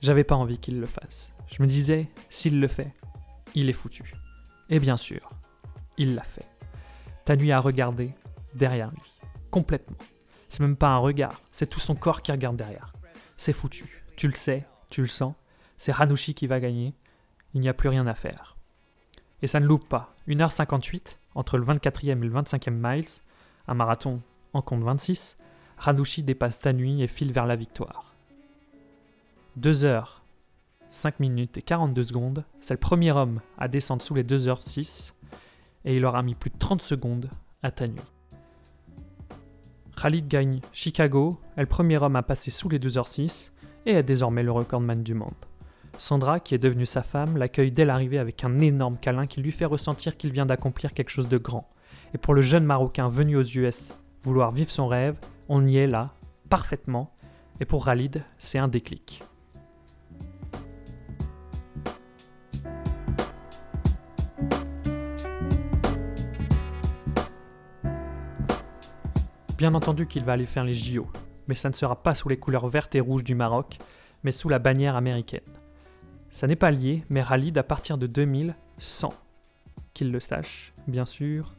J'avais 0.03 0.25
pas 0.25 0.35
envie 0.35 0.59
qu'il 0.59 0.81
le 0.81 0.87
fasse. 0.87 1.33
Je 1.47 1.63
me 1.63 1.69
disais, 1.69 2.09
s'il 2.29 2.59
le 2.59 2.67
fait, 2.67 2.93
il 3.55 3.69
est 3.69 3.73
foutu. 3.73 4.15
Et 4.69 4.81
bien 4.81 4.97
sûr, 4.97 5.31
il 5.97 6.17
l'a 6.17 6.25
fait. 6.25 6.49
Tanui 7.25 7.53
a 7.53 7.61
regardé 7.61 8.13
derrière 8.53 8.91
lui, 8.91 9.13
complètement. 9.53 9.97
C'est 10.49 10.61
même 10.61 10.77
pas 10.77 10.89
un 10.89 10.99
regard, 10.99 11.41
c'est 11.53 11.69
tout 11.69 11.79
son 11.79 11.95
corps 11.95 12.21
qui 12.21 12.33
regarde 12.33 12.57
derrière. 12.57 12.93
C'est 13.37 13.53
foutu. 13.53 14.03
Tu 14.17 14.27
le 14.27 14.35
sais, 14.35 14.67
tu 14.91 15.03
le 15.03 15.07
sens. 15.07 15.35
C'est 15.79 15.95
Hanouchi 15.97 16.35
qui 16.35 16.49
va 16.49 16.59
gagner. 16.59 16.95
Il 17.55 17.61
n'y 17.61 17.69
a 17.69 17.75
plus 17.75 17.89
rien 17.89 18.07
à 18.09 18.15
faire. 18.15 18.57
Et 19.41 19.47
ça 19.47 19.61
ne 19.61 19.67
loupe 19.67 19.89
pas. 19.89 20.17
1h58, 20.27 21.17
entre 21.37 21.59
le 21.59 21.65
24e 21.65 22.11
et 22.11 22.15
le 22.15 22.31
25e 22.31 22.71
miles, 22.71 23.07
un 23.69 23.75
marathon 23.75 24.21
en 24.53 24.63
compte 24.63 24.83
26, 24.83 25.39
Ranouchi 25.79 26.25
dépasse 26.25 26.61
Tanui 26.61 27.03
et 27.03 27.09
file 27.09 27.33
vers 27.33 27.47
la 27.47 27.57
victoire. 27.57 28.12
2 29.57 29.85
heures, 29.85 30.25
5 30.89 31.21
minutes 31.21 31.59
et 31.59 31.63
42 31.63 32.03
secondes, 32.05 32.45
c'est 32.61 32.73
le 32.73 32.81
premier 32.81 33.13
homme 33.13 33.41
à 33.59 33.69
descendre 33.69 34.01
sous 34.01 34.15
les 34.15 34.23
2 34.23 34.49
h 34.49 34.63
6 34.63 35.15
et 35.85 35.95
il 35.95 36.07
aura 36.07 36.23
mis 36.23 36.35
plus 36.35 36.49
de 36.49 36.57
30 36.57 36.81
secondes 36.81 37.29
à 37.63 37.71
Tanui. 37.71 38.01
Khalid 40.01 40.27
gagne 40.27 40.61
Chicago, 40.73 41.39
est 41.59 41.61
le 41.61 41.67
premier 41.67 41.99
homme 41.99 42.17
à 42.17 42.23
passer 42.23 42.51
sous 42.51 42.71
les 42.71 42.79
2 42.79 42.89
h 42.89 43.07
6 43.07 43.53
et 43.85 43.93
est 43.93 44.03
désormais 44.03 44.43
le 44.43 44.53
recordman 44.53 45.03
du 45.03 45.13
monde. 45.13 45.35
Sandra, 45.99 46.41
qui 46.41 46.55
est 46.55 46.59
devenue 46.59 46.87
sa 46.87 47.03
femme, 47.03 47.37
l'accueille 47.37 47.73
dès 47.73 47.85
l'arrivée 47.85 48.19
avec 48.19 48.45
un 48.45 48.59
énorme 48.61 48.97
câlin 48.97 49.27
qui 49.27 49.43
lui 49.43 49.53
fait 49.53 49.67
ressentir 49.67 50.17
qu'il 50.17 50.33
vient 50.33 50.47
d'accomplir 50.47 50.95
quelque 50.95 51.11
chose 51.11 51.29
de 51.29 51.37
grand. 51.37 51.69
Et 52.15 52.19
pour 52.19 52.33
le 52.33 52.41
jeune 52.41 52.65
Marocain 52.65 53.09
venu 53.09 53.37
aux 53.37 53.43
US 53.43 53.93
vouloir 54.23 54.51
vivre 54.51 54.71
son 54.71 54.89
rêve, 54.89 55.17
on 55.51 55.67
y 55.67 55.77
est 55.77 55.87
là, 55.87 56.15
parfaitement. 56.49 57.15
Et 57.61 57.67
pour 57.67 57.85
Khalid, 57.85 58.25
c'est 58.39 58.59
un 58.59 58.69
déclic. 58.69 59.23
Bien 69.63 69.75
entendu 69.75 70.09
qu'il 70.09 70.25
va 70.25 70.33
aller 70.33 70.47
faire 70.47 70.65
les 70.65 70.75
JO, 70.75 71.07
mais 71.47 71.55
ça 71.55 71.69
ne 71.69 71.75
sera 71.75 72.03
pas 72.03 72.17
sous 72.17 72.29
les 72.29 72.37
couleurs 72.37 72.67
vertes 72.67 72.97
et 72.97 73.01
rouges 73.01 73.23
du 73.23 73.37
Maroc, 73.37 73.79
mais 74.25 74.33
sous 74.33 74.49
la 74.49 74.59
bannière 74.59 74.97
américaine. 74.97 75.39
Ça 76.31 76.49
n'est 76.49 76.57
pas 76.57 76.73
lié, 76.73 77.05
mais 77.09 77.23
Khalid, 77.23 77.57
à 77.57 77.63
partir 77.63 77.97
de 77.97 78.09
2000, 78.09 78.57
sans 78.79 79.15
qu'il 79.95 80.11
le 80.11 80.19
sache, 80.19 80.73
bien 80.89 81.05
sûr, 81.05 81.55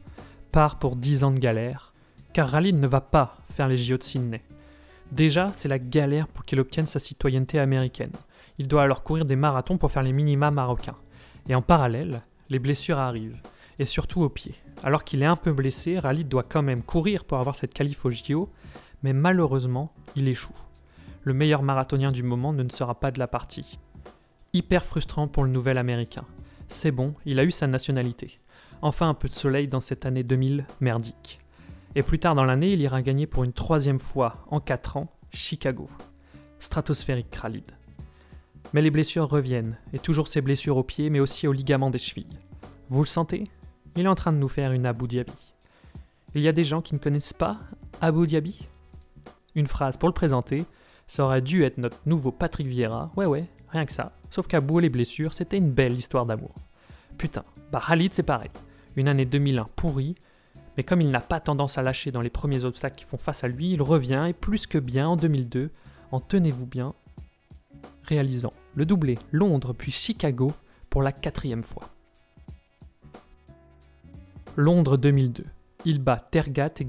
part 0.52 0.78
pour 0.78 0.96
10 0.96 1.24
ans 1.24 1.30
de 1.30 1.38
galère, 1.38 1.94
car 2.34 2.50
Khalid 2.50 2.78
ne 2.78 2.86
va 2.86 3.00
pas 3.00 3.38
faire 3.54 3.68
les 3.68 3.78
JO 3.78 3.96
de 3.96 4.02
Sydney. 4.02 4.42
Déjà, 5.10 5.50
c'est 5.54 5.68
la 5.68 5.78
galère 5.78 6.28
pour 6.28 6.44
qu'il 6.44 6.60
obtienne 6.60 6.86
sa 6.86 6.98
citoyenneté 6.98 7.58
américaine. 7.58 8.12
Il 8.58 8.68
doit 8.68 8.82
alors 8.82 9.02
courir 9.02 9.24
des 9.24 9.34
marathons 9.34 9.78
pour 9.78 9.90
faire 9.90 10.02
les 10.02 10.12
minima 10.12 10.50
marocains. 10.50 10.98
Et 11.48 11.54
en 11.54 11.62
parallèle, 11.62 12.20
les 12.50 12.58
blessures 12.58 12.98
arrivent, 12.98 13.40
et 13.78 13.86
surtout 13.86 14.22
aux 14.22 14.28
pieds. 14.28 14.54
Alors 14.82 15.04
qu'il 15.04 15.22
est 15.22 15.26
un 15.26 15.36
peu 15.36 15.52
blessé, 15.52 15.98
Khalid 16.00 16.28
doit 16.28 16.42
quand 16.42 16.62
même 16.62 16.82
courir 16.82 17.24
pour 17.24 17.38
avoir 17.38 17.56
cette 17.56 17.72
qualif 17.74 18.04
au 18.04 18.10
JO, 18.10 18.50
mais 19.02 19.12
malheureusement, 19.12 19.92
il 20.16 20.28
échoue. 20.28 20.56
Le 21.22 21.34
meilleur 21.34 21.62
marathonien 21.62 22.12
du 22.12 22.22
moment 22.22 22.52
ne 22.52 22.68
sera 22.68 22.94
pas 22.98 23.10
de 23.10 23.18
la 23.18 23.26
partie. 23.26 23.78
Hyper 24.52 24.84
frustrant 24.84 25.26
pour 25.26 25.44
le 25.44 25.50
nouvel 25.50 25.78
américain. 25.78 26.24
C'est 26.68 26.90
bon, 26.90 27.14
il 27.24 27.38
a 27.38 27.44
eu 27.44 27.50
sa 27.50 27.66
nationalité. 27.66 28.38
Enfin 28.82 29.08
un 29.08 29.14
peu 29.14 29.28
de 29.28 29.34
soleil 29.34 29.68
dans 29.68 29.80
cette 29.80 30.06
année 30.06 30.22
2000 30.22 30.66
merdique. 30.80 31.38
Et 31.94 32.02
plus 32.02 32.18
tard 32.18 32.34
dans 32.34 32.44
l'année, 32.44 32.72
il 32.72 32.80
ira 32.80 33.02
gagner 33.02 33.26
pour 33.26 33.44
une 33.44 33.52
troisième 33.52 33.98
fois 33.98 34.44
en 34.48 34.60
4 34.60 34.96
ans 34.96 35.12
Chicago. 35.32 35.88
Stratosphérique 36.58 37.30
Khalid. 37.30 37.72
Mais 38.72 38.82
les 38.82 38.90
blessures 38.90 39.28
reviennent, 39.28 39.78
et 39.92 39.98
toujours 39.98 40.28
ces 40.28 40.40
blessures 40.40 40.76
aux 40.76 40.82
pieds, 40.82 41.08
mais 41.08 41.20
aussi 41.20 41.46
aux 41.46 41.52
ligaments 41.52 41.90
des 41.90 41.98
chevilles. 41.98 42.38
Vous 42.88 43.00
le 43.00 43.06
sentez? 43.06 43.44
Il 43.96 44.06
est 44.06 44.08
en 44.08 44.14
train 44.16 44.32
de 44.32 44.38
nous 44.38 44.48
faire 44.48 44.72
une 44.72 44.86
Abu 44.86 45.06
Dhabi. 45.06 45.32
Il 46.34 46.42
y 46.42 46.48
a 46.48 46.52
des 46.52 46.64
gens 46.64 46.82
qui 46.82 46.94
ne 46.94 46.98
connaissent 46.98 47.32
pas 47.32 47.60
Abu 48.00 48.26
Dhabi 48.26 48.66
Une 49.54 49.68
phrase 49.68 49.96
pour 49.96 50.08
le 50.08 50.14
présenter, 50.14 50.64
ça 51.06 51.24
aurait 51.24 51.42
dû 51.42 51.62
être 51.62 51.78
notre 51.78 51.98
nouveau 52.06 52.32
Patrick 52.32 52.66
Vieira, 52.66 53.12
ouais 53.16 53.26
ouais, 53.26 53.46
rien 53.68 53.86
que 53.86 53.92
ça, 53.92 54.12
sauf 54.30 54.48
qu'à 54.48 54.60
bout 54.60 54.80
les 54.80 54.88
blessures, 54.88 55.32
c'était 55.32 55.58
une 55.58 55.70
belle 55.70 55.94
histoire 55.94 56.26
d'amour. 56.26 56.54
Putain, 57.18 57.44
bah 57.70 57.80
Khalid 57.86 58.14
c'est 58.14 58.24
pareil. 58.24 58.50
Une 58.96 59.06
année 59.06 59.26
2001 59.26 59.68
pourrie, 59.76 60.16
mais 60.76 60.82
comme 60.82 61.00
il 61.00 61.10
n'a 61.12 61.20
pas 61.20 61.38
tendance 61.38 61.78
à 61.78 61.82
lâcher 61.82 62.10
dans 62.10 62.20
les 62.20 62.30
premiers 62.30 62.64
obstacles 62.64 62.96
qui 62.96 63.04
font 63.04 63.16
face 63.16 63.44
à 63.44 63.48
lui, 63.48 63.72
il 63.72 63.82
revient 63.82 64.26
et 64.28 64.32
plus 64.32 64.66
que 64.66 64.78
bien 64.78 65.06
en 65.06 65.16
2002, 65.16 65.70
en 66.10 66.18
tenez-vous 66.18 66.66
bien, 66.66 66.94
réalisant 68.02 68.52
le 68.74 68.86
doublé 68.86 69.18
Londres 69.30 69.72
puis 69.72 69.92
Chicago 69.92 70.52
pour 70.90 71.02
la 71.02 71.12
quatrième 71.12 71.62
fois. 71.62 71.93
Londres 74.56 74.96
2002. 74.96 75.44
Il 75.84 75.98
bat 75.98 76.28
Tergat 76.30 76.70
et 76.78 76.86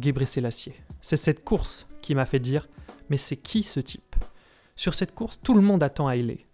C'est 1.02 1.18
cette 1.18 1.44
course 1.44 1.88
qui 2.02 2.14
m'a 2.14 2.26
fait 2.26 2.40
dire 2.40 2.68
mais 3.10 3.18
c'est 3.18 3.38
qui 3.38 3.64
ce 3.64 3.80
type? 3.80 4.16
Sur 4.76 4.94
cette 4.94 5.16
course, 5.16 5.42
tout 5.42 5.56
le 5.56 5.62
monde 5.62 5.82
attend 5.82 6.08
Hailey. 6.08 6.46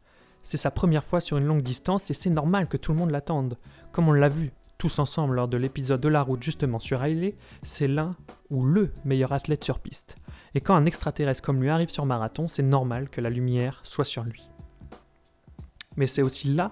C'est 0.43 0.55
sa 0.55 0.71
première 0.71 1.03
fois 1.03 1.19
sur 1.19 1.37
une 1.37 1.45
longue 1.45 1.63
distance 1.63 2.09
et 2.09 2.13
c'est 2.13 2.29
normal 2.29 2.67
que 2.67 2.77
tout 2.77 2.93
le 2.93 2.97
monde 2.97 3.11
l'attende. 3.11 3.57
Comme 3.91 4.07
on 4.07 4.13
l'a 4.13 4.29
vu 4.29 4.51
tous 4.77 4.99
ensemble 4.99 5.35
lors 5.35 5.49
de 5.49 5.57
l'épisode 5.57 5.99
de 5.99 6.07
la 6.07 6.21
route 6.21 6.41
justement 6.41 6.79
sur 6.79 7.03
Hailey, 7.03 7.35
c'est 7.61 7.89
l'un 7.89 8.15
ou 8.49 8.65
le 8.65 8.93
meilleur 9.03 9.33
athlète 9.33 9.65
sur 9.65 9.79
piste. 9.79 10.15
Et 10.55 10.61
quand 10.61 10.75
un 10.75 10.85
extraterrestre 10.85 11.43
comme 11.43 11.61
lui 11.61 11.69
arrive 11.69 11.89
sur 11.89 12.05
marathon, 12.05 12.47
c'est 12.47 12.63
normal 12.63 13.09
que 13.09 13.19
la 13.19 13.29
lumière 13.29 13.81
soit 13.83 14.05
sur 14.05 14.23
lui. 14.23 14.49
Mais 15.97 16.07
c'est 16.07 16.21
aussi 16.21 16.53
là 16.53 16.71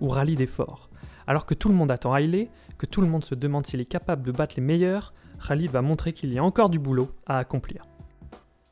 où 0.00 0.08
Rallye 0.08 0.40
est 0.40 0.46
fort. 0.46 0.90
Alors 1.26 1.46
que 1.46 1.54
tout 1.54 1.68
le 1.68 1.74
monde 1.74 1.90
attend 1.90 2.16
Hailey, 2.16 2.50
que 2.80 2.86
tout 2.86 3.02
le 3.02 3.08
monde 3.08 3.26
se 3.26 3.34
demande 3.34 3.66
s'il 3.66 3.82
est 3.82 3.84
capable 3.84 4.22
de 4.22 4.32
battre 4.32 4.54
les 4.56 4.62
meilleurs, 4.62 5.12
Khalid 5.46 5.70
va 5.70 5.82
montrer 5.82 6.14
qu'il 6.14 6.32
y 6.32 6.38
a 6.38 6.42
encore 6.42 6.70
du 6.70 6.78
boulot 6.78 7.10
à 7.26 7.36
accomplir. 7.36 7.86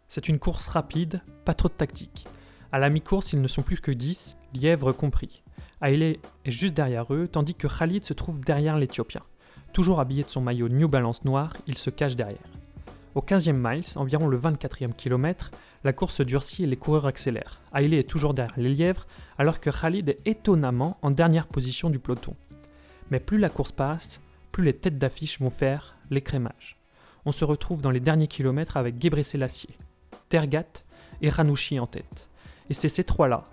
C'est 0.09 0.31
une 0.31 0.39
course 0.39 0.67
rapide, 0.67 1.21
pas 1.45 1.53
trop 1.53 1.69
de 1.69 1.75
tactique. 1.75 2.27
À 2.73 2.79
la 2.79 2.89
mi-course, 2.89 3.35
ils 3.35 3.43
ne 3.43 3.49
sont 3.49 3.61
plus 3.61 3.83
que 3.83 3.91
10, 3.91 4.39
lièvres 4.55 4.93
compris. 4.93 5.43
Haile 5.83 6.03
est 6.03 6.21
juste 6.47 6.73
derrière 6.73 7.13
eux, 7.13 7.29
tandis 7.29 7.55
que 7.55 7.69
Khalid 7.69 8.07
se 8.07 8.15
trouve 8.15 8.41
derrière 8.41 8.79
l'Éthiopien. 8.79 9.21
Toujours 9.75 10.01
habillé 10.01 10.23
de 10.23 10.31
son 10.31 10.41
maillot 10.41 10.71
New 10.71 10.89
Balance 10.89 11.27
noir, 11.27 11.53
il 11.67 11.77
se 11.77 11.91
cache 11.91 12.17
derrière. 12.17 12.39
Au 13.15 13.21
15e 13.21 13.53
miles, 13.53 13.85
environ 13.97 14.27
le 14.27 14.39
24e 14.39 14.95
kilomètre, 14.95 15.51
la 15.85 15.93
course 15.93 16.15
se 16.15 16.23
durcit 16.23 16.65
et 16.65 16.67
les 16.67 16.77
coureurs 16.79 17.05
accélèrent. 17.05 17.61
Haile 17.75 17.93
est 17.93 18.09
toujours 18.09 18.33
derrière 18.33 18.57
les 18.57 18.75
lièvres, 18.75 19.07
alors 19.37 19.61
que 19.61 19.69
Khalid 19.69 20.09
est 20.09 20.21
étonnamment 20.25 20.97
en 21.03 21.11
dernière 21.11 21.47
position 21.47 21.91
du 21.91 21.99
peloton. 21.99 22.35
Mais 23.11 23.21
plus 23.21 23.39
la 23.39 23.49
course 23.51 23.73
passe, 23.73 24.21
plus 24.53 24.65
les 24.65 24.75
têtes 24.75 24.99
d'affiche 24.99 25.41
vont 25.41 25.51
faire 25.51 25.97
l'écrémage. 26.11 26.77
On 27.25 27.33
se 27.33 27.45
retrouve 27.45 27.83
dans 27.83 27.91
les 27.91 28.01
derniers 28.01 28.29
kilomètres 28.29 28.77
avec 28.77 29.01
Gebre 29.01 29.25
Selassie, 29.25 29.77
Tergat 30.29 30.67
et 31.21 31.29
Ranouchi 31.29 31.79
en 31.79 31.87
tête. 31.87 32.29
Et 32.71 32.75
c'est 32.75 32.89
ces 32.89 33.05
trois-là 33.05 33.49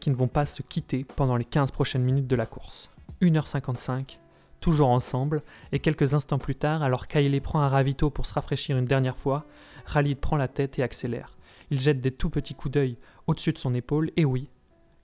qui 0.00 0.10
ne 0.10 0.14
vont 0.14 0.28
pas 0.28 0.46
se 0.46 0.62
quitter 0.62 1.04
pendant 1.04 1.36
les 1.36 1.44
15 1.44 1.70
prochaines 1.70 2.02
minutes 2.02 2.26
de 2.26 2.36
la 2.36 2.46
course. 2.46 2.90
1h55, 3.22 4.18
toujours 4.60 4.88
ensemble, 4.88 5.42
et 5.72 5.78
quelques 5.78 6.14
instants 6.14 6.38
plus 6.38 6.54
tard, 6.54 6.82
alors 6.82 7.06
Kylie 7.06 7.40
prend 7.40 7.60
un 7.60 7.68
ravito 7.68 8.10
pour 8.10 8.26
se 8.26 8.34
rafraîchir 8.34 8.76
une 8.76 8.84
dernière 8.84 9.16
fois, 9.16 9.46
Khalid 9.92 10.18
prend 10.18 10.36
la 10.36 10.48
tête 10.48 10.78
et 10.78 10.82
accélère. 10.82 11.36
Il 11.70 11.80
jette 11.80 12.00
des 12.00 12.10
tout 12.10 12.30
petits 12.30 12.54
coups 12.54 12.72
d'œil 12.72 12.98
au-dessus 13.26 13.52
de 13.52 13.58
son 13.58 13.74
épaule, 13.74 14.10
et 14.16 14.24
oui, 14.24 14.50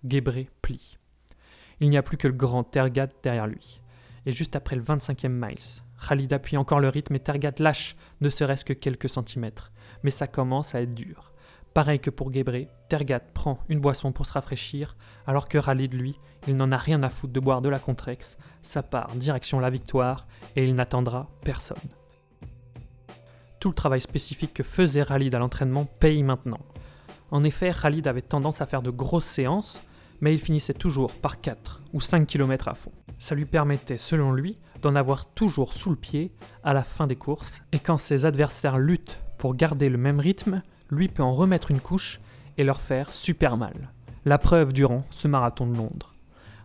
Gebré 0.06 0.48
plie. 0.62 0.99
Il 1.80 1.90
n'y 1.90 1.96
a 1.96 2.02
plus 2.02 2.16
que 2.16 2.28
le 2.28 2.34
grand 2.34 2.62
Tergat 2.62 3.08
derrière 3.22 3.46
lui. 3.46 3.80
Et 4.26 4.32
juste 4.32 4.54
après 4.54 4.76
le 4.76 4.82
25e 4.82 5.28
miles, 5.28 5.82
Khalid 6.06 6.32
appuie 6.32 6.56
encore 6.56 6.80
le 6.80 6.88
rythme 6.88 7.14
et 7.14 7.20
Tergat 7.20 7.52
lâche 7.58 7.96
ne 8.20 8.28
serait-ce 8.28 8.64
que 8.64 8.72
quelques 8.72 9.08
centimètres. 9.08 9.72
Mais 10.02 10.10
ça 10.10 10.26
commence 10.26 10.74
à 10.74 10.82
être 10.82 10.94
dur. 10.94 11.32
Pareil 11.74 12.00
que 12.00 12.10
pour 12.10 12.32
Gebré, 12.32 12.68
Tergat 12.88 13.20
prend 13.20 13.60
une 13.68 13.80
boisson 13.80 14.12
pour 14.12 14.26
se 14.26 14.32
rafraîchir, 14.32 14.96
alors 15.26 15.48
que 15.48 15.58
Khalid, 15.58 15.94
lui, 15.94 16.18
il 16.48 16.56
n'en 16.56 16.72
a 16.72 16.76
rien 16.76 17.02
à 17.02 17.08
foutre 17.08 17.32
de 17.32 17.40
boire 17.40 17.62
de 17.62 17.68
la 17.68 17.78
Contrex, 17.78 18.38
ça 18.60 18.82
part 18.82 19.14
direction 19.14 19.60
la 19.60 19.70
victoire 19.70 20.26
et 20.56 20.64
il 20.64 20.74
n'attendra 20.74 21.28
personne. 21.44 21.78
Tout 23.60 23.68
le 23.68 23.74
travail 23.74 24.00
spécifique 24.00 24.54
que 24.54 24.62
faisait 24.62 25.04
Khalid 25.04 25.34
à 25.34 25.38
l'entraînement 25.38 25.84
paye 25.84 26.22
maintenant. 26.22 26.60
En 27.30 27.44
effet, 27.44 27.72
Khalid 27.72 28.08
avait 28.08 28.22
tendance 28.22 28.60
à 28.60 28.66
faire 28.66 28.82
de 28.82 28.90
grosses 28.90 29.24
séances, 29.24 29.80
mais 30.20 30.33
il 30.33 30.40
finissait 30.40 30.74
toujours 30.74 31.12
par 31.12 31.40
4 31.40 31.83
ou 31.92 32.00
5 32.00 32.26
km 32.26 32.68
à 32.68 32.74
fond. 32.74 32.92
Ça 33.18 33.35
lui 33.35 33.44
permettait, 33.44 33.98
selon 33.98 34.33
lui, 34.33 34.59
d'en 34.80 34.94
avoir 34.94 35.26
toujours 35.26 35.72
sous 35.72 35.90
le 35.90 35.96
pied 35.96 36.33
à 36.64 36.72
la 36.72 36.83
fin 36.83 37.06
des 37.06 37.16
courses, 37.16 37.62
et 37.72 37.78
quand 37.78 37.98
ses 37.98 38.26
adversaires 38.26 38.78
luttent 38.78 39.22
pour 39.38 39.54
garder 39.54 39.88
le 39.88 39.98
même 39.98 40.20
rythme, 40.20 40.62
lui 40.90 41.09
peut 41.09 41.22
en 41.22 41.33
remettre 41.33 41.70
une 41.70 41.80
couche 41.80 42.20
et 42.59 42.64
leur 42.64 42.80
faire 42.80 43.12
super 43.12 43.56
mal. 43.56 43.92
La 44.24 44.38
preuve 44.38 44.72
durant 44.72 45.04
ce 45.11 45.28
marathon 45.28 45.66
de 45.66 45.76
Londres. 45.76 46.14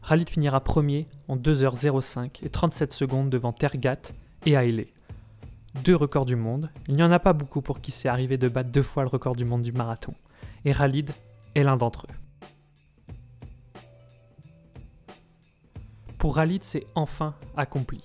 Khalid 0.08 0.30
finira 0.30 0.62
premier 0.62 1.06
en 1.28 1.36
2h05 1.36 2.44
et 2.44 2.50
37 2.50 2.94
secondes 2.94 3.30
devant 3.30 3.54
Tergat 3.54 4.12
et 4.46 4.52
Haile. 4.52 4.86
Deux 5.84 5.96
records 5.96 6.26
du 6.26 6.36
monde, 6.36 6.70
il 6.88 6.96
n'y 6.96 7.04
en 7.04 7.12
a 7.12 7.20
pas 7.20 7.34
beaucoup 7.34 7.62
pour 7.62 7.82
qui 7.82 7.92
s'est 7.92 8.08
arrivé 8.08 8.38
de 8.38 8.48
battre 8.48 8.72
deux 8.72 8.84
fois 8.84 9.04
le 9.04 9.10
record 9.10 9.36
du 9.36 9.46
monde 9.46 9.62
du 9.62 9.72
marathon, 9.72 10.14
et 10.64 10.74
Khalid 10.74 11.12
est 11.56 11.64
l'un 11.64 11.76
d'entre 11.76 12.08
eux. 12.10 12.25
Pour 16.26 16.38
Khalid, 16.38 16.64
c'est 16.64 16.88
enfin 16.96 17.36
accompli. 17.56 18.02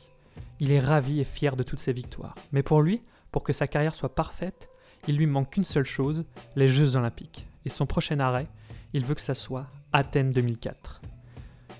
Il 0.58 0.72
est 0.72 0.78
ravi 0.78 1.20
et 1.20 1.24
fier 1.24 1.56
de 1.56 1.62
toutes 1.62 1.78
ses 1.78 1.94
victoires. 1.94 2.34
Mais 2.52 2.62
pour 2.62 2.82
lui, 2.82 3.00
pour 3.32 3.42
que 3.42 3.54
sa 3.54 3.66
carrière 3.66 3.94
soit 3.94 4.14
parfaite, 4.14 4.68
il 5.08 5.16
lui 5.16 5.24
manque 5.24 5.52
qu'une 5.52 5.64
seule 5.64 5.86
chose, 5.86 6.26
les 6.54 6.68
Jeux 6.68 6.96
Olympiques. 6.96 7.46
Et 7.64 7.70
son 7.70 7.86
prochain 7.86 8.20
arrêt, 8.20 8.46
il 8.92 9.06
veut 9.06 9.14
que 9.14 9.22
ça 9.22 9.32
soit 9.32 9.68
Athènes 9.94 10.32
2004. 10.32 11.00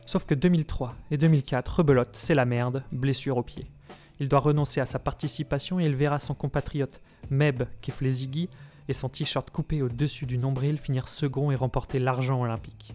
Sauf 0.07 0.25
que 0.25 0.33
2003 0.33 0.95
et 1.11 1.19
2004, 1.19 1.81
rebelote, 1.81 2.17
c'est 2.17 2.35
la 2.35 2.47
merde, 2.47 2.85
blessure 2.91 3.37
au 3.37 3.43
pied. 3.43 3.71
Il 4.19 4.31
doit 4.31 4.41
renoncer 4.41 4.81
à 4.81 4.87
sa 4.87 4.99
participation 4.99 5.79
et 5.79 5.85
il 5.85 5.95
verra 5.95 6.19
son 6.19 6.33
compatriote 6.33 7.03
Meb 7.29 7.65
Keflezighi 7.83 8.49
et 8.89 8.95
son 8.95 9.11
t-shirt 9.11 9.51
coupé 9.51 9.83
au-dessus 9.83 10.25
du 10.25 10.39
nombril 10.39 10.79
finir 10.79 11.07
second 11.07 11.51
et 11.51 11.55
remporter 11.55 11.99
l'argent 11.99 12.41
olympique. 12.41 12.95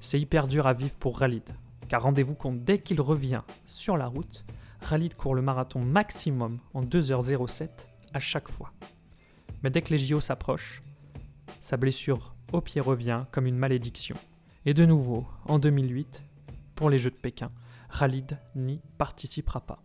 C'est 0.00 0.18
hyper 0.18 0.48
dur 0.48 0.66
à 0.66 0.72
vivre 0.72 0.96
pour 0.96 1.20
Khalid, 1.20 1.54
car 1.88 2.02
rendez-vous 2.02 2.34
compte, 2.34 2.64
dès 2.64 2.78
qu'il 2.78 3.00
revient 3.00 3.42
sur 3.66 3.96
la 3.96 4.06
route, 4.06 4.44
Khalid 4.88 5.14
court 5.14 5.34
le 5.34 5.42
marathon 5.42 5.80
maximum 5.80 6.58
en 6.74 6.82
2h07 6.82 7.68
à 8.12 8.20
chaque 8.20 8.48
fois. 8.48 8.72
Mais 9.62 9.70
dès 9.70 9.82
que 9.82 9.90
les 9.90 9.98
JO 9.98 10.20
s'approchent, 10.20 10.82
sa 11.60 11.76
blessure 11.76 12.34
au 12.52 12.60
pied 12.60 12.80
revient 12.80 13.24
comme 13.32 13.46
une 13.46 13.58
malédiction. 13.58 14.16
Et 14.64 14.74
de 14.74 14.84
nouveau, 14.84 15.26
en 15.46 15.58
2008, 15.58 16.22
pour 16.74 16.90
les 16.90 16.98
Jeux 16.98 17.10
de 17.10 17.16
Pékin, 17.16 17.50
Khalid 17.98 18.38
n'y 18.54 18.80
participera 18.98 19.60
pas. 19.60 19.82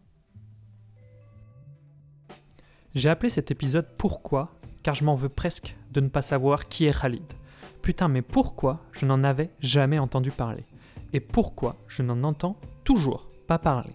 J'ai 2.94 3.10
appelé 3.10 3.30
cet 3.30 3.52
épisode 3.52 3.88
Pourquoi? 3.98 4.52
car 4.84 4.96
je 4.96 5.04
m'en 5.04 5.16
veux 5.16 5.30
presque 5.30 5.76
de 5.92 6.02
ne 6.02 6.10
pas 6.10 6.22
savoir 6.22 6.68
qui 6.68 6.86
est 6.86 7.00
Khalid. 7.00 7.34
Putain, 7.82 8.08
mais 8.08 8.22
pourquoi 8.22 8.82
je 8.92 9.06
n'en 9.06 9.24
avais 9.24 9.50
jamais 9.60 10.00
entendu 10.00 10.32
parler? 10.32 10.66
Et 11.14 11.20
pourquoi 11.20 11.76
je 11.88 12.04
n'en 12.04 12.24
entends 12.24 12.58
toujours 12.84 13.28
pas 13.48 13.60
parler 13.60 13.94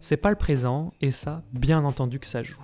C'est 0.00 0.16
pas 0.16 0.30
le 0.30 0.36
présent, 0.36 0.92
et 1.00 1.10
ça, 1.10 1.42
bien 1.52 1.84
entendu 1.84 2.18
que 2.18 2.26
ça 2.26 2.42
joue. 2.42 2.62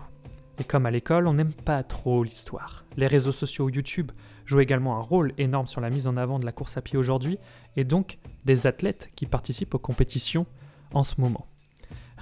Et 0.59 0.65
comme 0.65 0.85
à 0.85 0.91
l'école, 0.91 1.27
on 1.27 1.35
n'aime 1.35 1.53
pas 1.53 1.83
trop 1.83 2.23
l'histoire. 2.23 2.85
Les 2.97 3.07
réseaux 3.07 3.33
sociaux 3.33 3.71
YouTube 3.71 4.13
jouent 4.45 4.61
également 4.61 4.97
un 4.97 5.01
rôle 5.01 5.33
énorme 5.39 5.67
sur 5.67 5.81
la 5.81 5.89
mise 5.89 6.07
en 6.07 6.19
avant 6.19 6.39
de 6.39 6.45
la 6.45 6.53
course 6.53 6.77
à 6.77 6.83
pied 6.83 6.99
aujourd'hui, 6.99 7.39
et 7.77 7.85
donc 7.85 8.19
des 8.45 8.67
athlètes 8.67 9.11
qui 9.17 9.25
participent 9.25 9.75
aux 9.75 9.79
compétitions 9.79 10.47
en 10.93 11.03
ce 11.03 11.21
moment. 11.21 11.47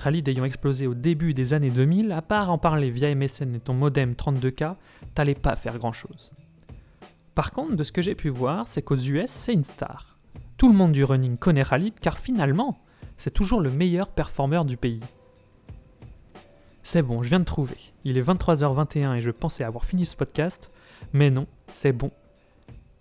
Khalid 0.03 0.29
ayant 0.29 0.45
explosé 0.45 0.87
au 0.87 0.95
début 0.95 1.35
des 1.35 1.55
années 1.55 1.71
2000, 1.71 2.13
à 2.13 2.23
part 2.23 2.51
en 2.53 2.59
parler 2.59 2.91
via 2.91 3.13
MSN 3.13 3.57
et 3.57 3.61
ton 3.61 3.75
modem 3.75 4.13
32K, 4.13 4.77
t'allais 5.15 5.35
pas 5.35 5.57
faire 5.57 5.79
grand 5.79 5.93
chose. 5.93 6.31
Par 7.35 7.51
contre, 7.53 7.75
de 7.75 7.83
ce 7.83 7.91
que 7.91 8.03
j'ai 8.03 8.15
pu 8.15 8.29
voir, 8.29 8.69
c'est 8.69 8.83
qu'aux 8.83 8.97
US, 8.97 9.31
c'est 9.31 9.55
une 9.55 9.65
star. 9.65 10.18
Tout 10.59 10.69
le 10.69 10.75
monde 10.75 10.91
du 10.91 11.05
running 11.05 11.37
connaît 11.37 11.63
Khalid 11.63 12.01
car 12.01 12.19
finalement, 12.19 12.81
c'est 13.17 13.31
toujours 13.31 13.61
le 13.61 13.71
meilleur 13.71 14.09
performeur 14.09 14.65
du 14.65 14.77
pays. 14.77 14.99
C'est 16.83 17.03
bon, 17.03 17.23
je 17.23 17.29
viens 17.29 17.39
de 17.39 17.45
trouver. 17.45 17.77
Il 18.03 18.19
est 18.19 18.23
23h21 18.23 19.15
et 19.15 19.21
je 19.21 19.31
pensais 19.31 19.63
avoir 19.63 19.85
fini 19.85 20.05
ce 20.05 20.17
podcast, 20.17 20.73
mais 21.13 21.31
non, 21.31 21.47
c'est 21.69 21.93
bon. 21.93 22.11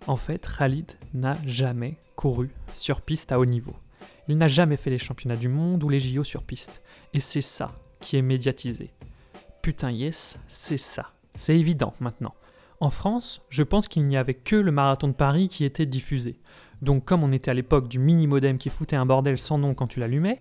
En 0.06 0.14
fait, 0.14 0.48
Khalid 0.56 0.92
n'a 1.14 1.36
jamais 1.46 1.98
couru 2.14 2.50
sur 2.74 3.00
piste 3.02 3.32
à 3.32 3.40
haut 3.40 3.44
niveau. 3.44 3.74
Il 4.28 4.38
n'a 4.38 4.46
jamais 4.46 4.76
fait 4.76 4.90
les 4.90 4.98
championnats 4.98 5.34
du 5.34 5.48
monde 5.48 5.82
ou 5.82 5.88
les 5.88 5.98
JO 5.98 6.22
sur 6.22 6.44
piste. 6.44 6.80
Et 7.12 7.18
c'est 7.18 7.40
ça 7.40 7.72
qui 7.98 8.16
est 8.16 8.22
médiatisé. 8.22 8.92
Putain, 9.62 9.90
yes, 9.90 10.38
c'est 10.46 10.78
ça. 10.78 11.10
C'est 11.34 11.58
évident 11.58 11.92
maintenant. 11.98 12.34
En 12.78 12.90
France, 12.90 13.42
je 13.50 13.64
pense 13.64 13.88
qu'il 13.88 14.04
n'y 14.04 14.16
avait 14.16 14.34
que 14.34 14.54
le 14.54 14.70
marathon 14.70 15.08
de 15.08 15.12
Paris 15.12 15.48
qui 15.48 15.64
était 15.64 15.86
diffusé. 15.86 16.38
Donc 16.82 17.04
comme 17.04 17.24
on 17.24 17.32
était 17.32 17.50
à 17.50 17.54
l'époque 17.54 17.88
du 17.88 17.98
mini-modem 17.98 18.58
qui 18.58 18.70
foutait 18.70 18.96
un 18.96 19.06
bordel 19.06 19.38
sans 19.38 19.58
nom 19.58 19.74
quand 19.74 19.86
tu 19.86 20.00
l'allumais, 20.00 20.40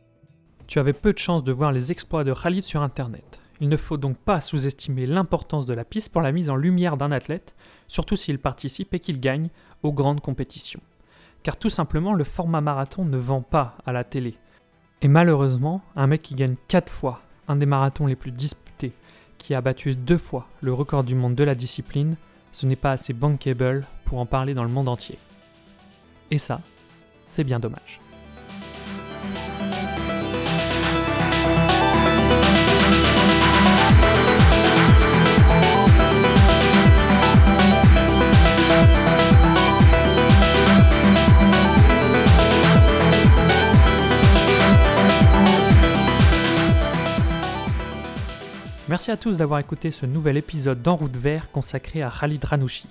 tu 0.67 0.79
avais 0.79 0.93
peu 0.93 1.13
de 1.13 1.17
chances 1.17 1.43
de 1.43 1.51
voir 1.51 1.71
les 1.71 1.91
exploits 1.91 2.23
de 2.23 2.33
Khalid 2.33 2.63
sur 2.63 2.81
Internet. 2.81 3.41
Il 3.59 3.69
ne 3.69 3.77
faut 3.77 3.97
donc 3.97 4.17
pas 4.17 4.39
sous-estimer 4.39 5.07
l'importance 5.07 5.65
de 5.65 5.73
la 5.73 5.83
piste 5.83 6.11
pour 6.11 6.21
la 6.21 6.31
mise 6.31 6.49
en 6.49 6.55
lumière 6.55 6.97
d'un 6.97 7.11
athlète, 7.11 7.55
surtout 7.87 8.15
s'il 8.15 8.37
participe 8.37 8.93
et 8.93 8.99
qu'il 8.99 9.19
gagne 9.19 9.49
aux 9.81 9.93
grandes 9.93 10.21
compétitions. 10.21 10.81
Car 11.41 11.57
tout 11.57 11.69
simplement, 11.69 12.13
le 12.13 12.23
format 12.23 12.61
marathon 12.61 13.05
ne 13.05 13.17
vend 13.17 13.41
pas 13.41 13.77
à 13.85 13.93
la 13.93 14.03
télé. 14.03 14.35
Et 15.01 15.07
malheureusement, 15.07 15.81
un 15.95 16.07
mec 16.07 16.21
qui 16.21 16.35
gagne 16.35 16.55
4 16.67 16.91
fois 16.91 17.21
un 17.47 17.55
des 17.55 17.65
marathons 17.65 18.05
les 18.05 18.15
plus 18.15 18.31
disputés, 18.31 18.91
qui 19.37 19.55
a 19.55 19.61
battu 19.61 19.95
deux 19.95 20.17
fois 20.17 20.47
le 20.61 20.73
record 20.73 21.03
du 21.03 21.15
monde 21.15 21.35
de 21.35 21.43
la 21.43 21.55
discipline, 21.55 22.17
ce 22.51 22.65
n'est 22.65 22.75
pas 22.75 22.91
assez 22.91 23.13
bankable 23.13 23.85
pour 24.05 24.19
en 24.19 24.25
parler 24.25 24.53
dans 24.53 24.63
le 24.63 24.69
monde 24.69 24.89
entier. 24.89 25.17
Et 26.31 26.37
ça, 26.37 26.61
c'est 27.27 27.43
bien 27.43 27.59
dommage. 27.59 27.99
Merci 48.89 49.11
à 49.11 49.17
tous 49.17 49.37
d'avoir 49.37 49.59
écouté 49.59 49.91
ce 49.91 50.05
nouvel 50.05 50.37
épisode 50.37 50.81
d'En 50.81 50.95
route 50.95 51.15
vert 51.15 51.51
consacré 51.51 52.01
à 52.01 52.09
Khalid 52.09 52.43
Ranouchi. 52.43 52.87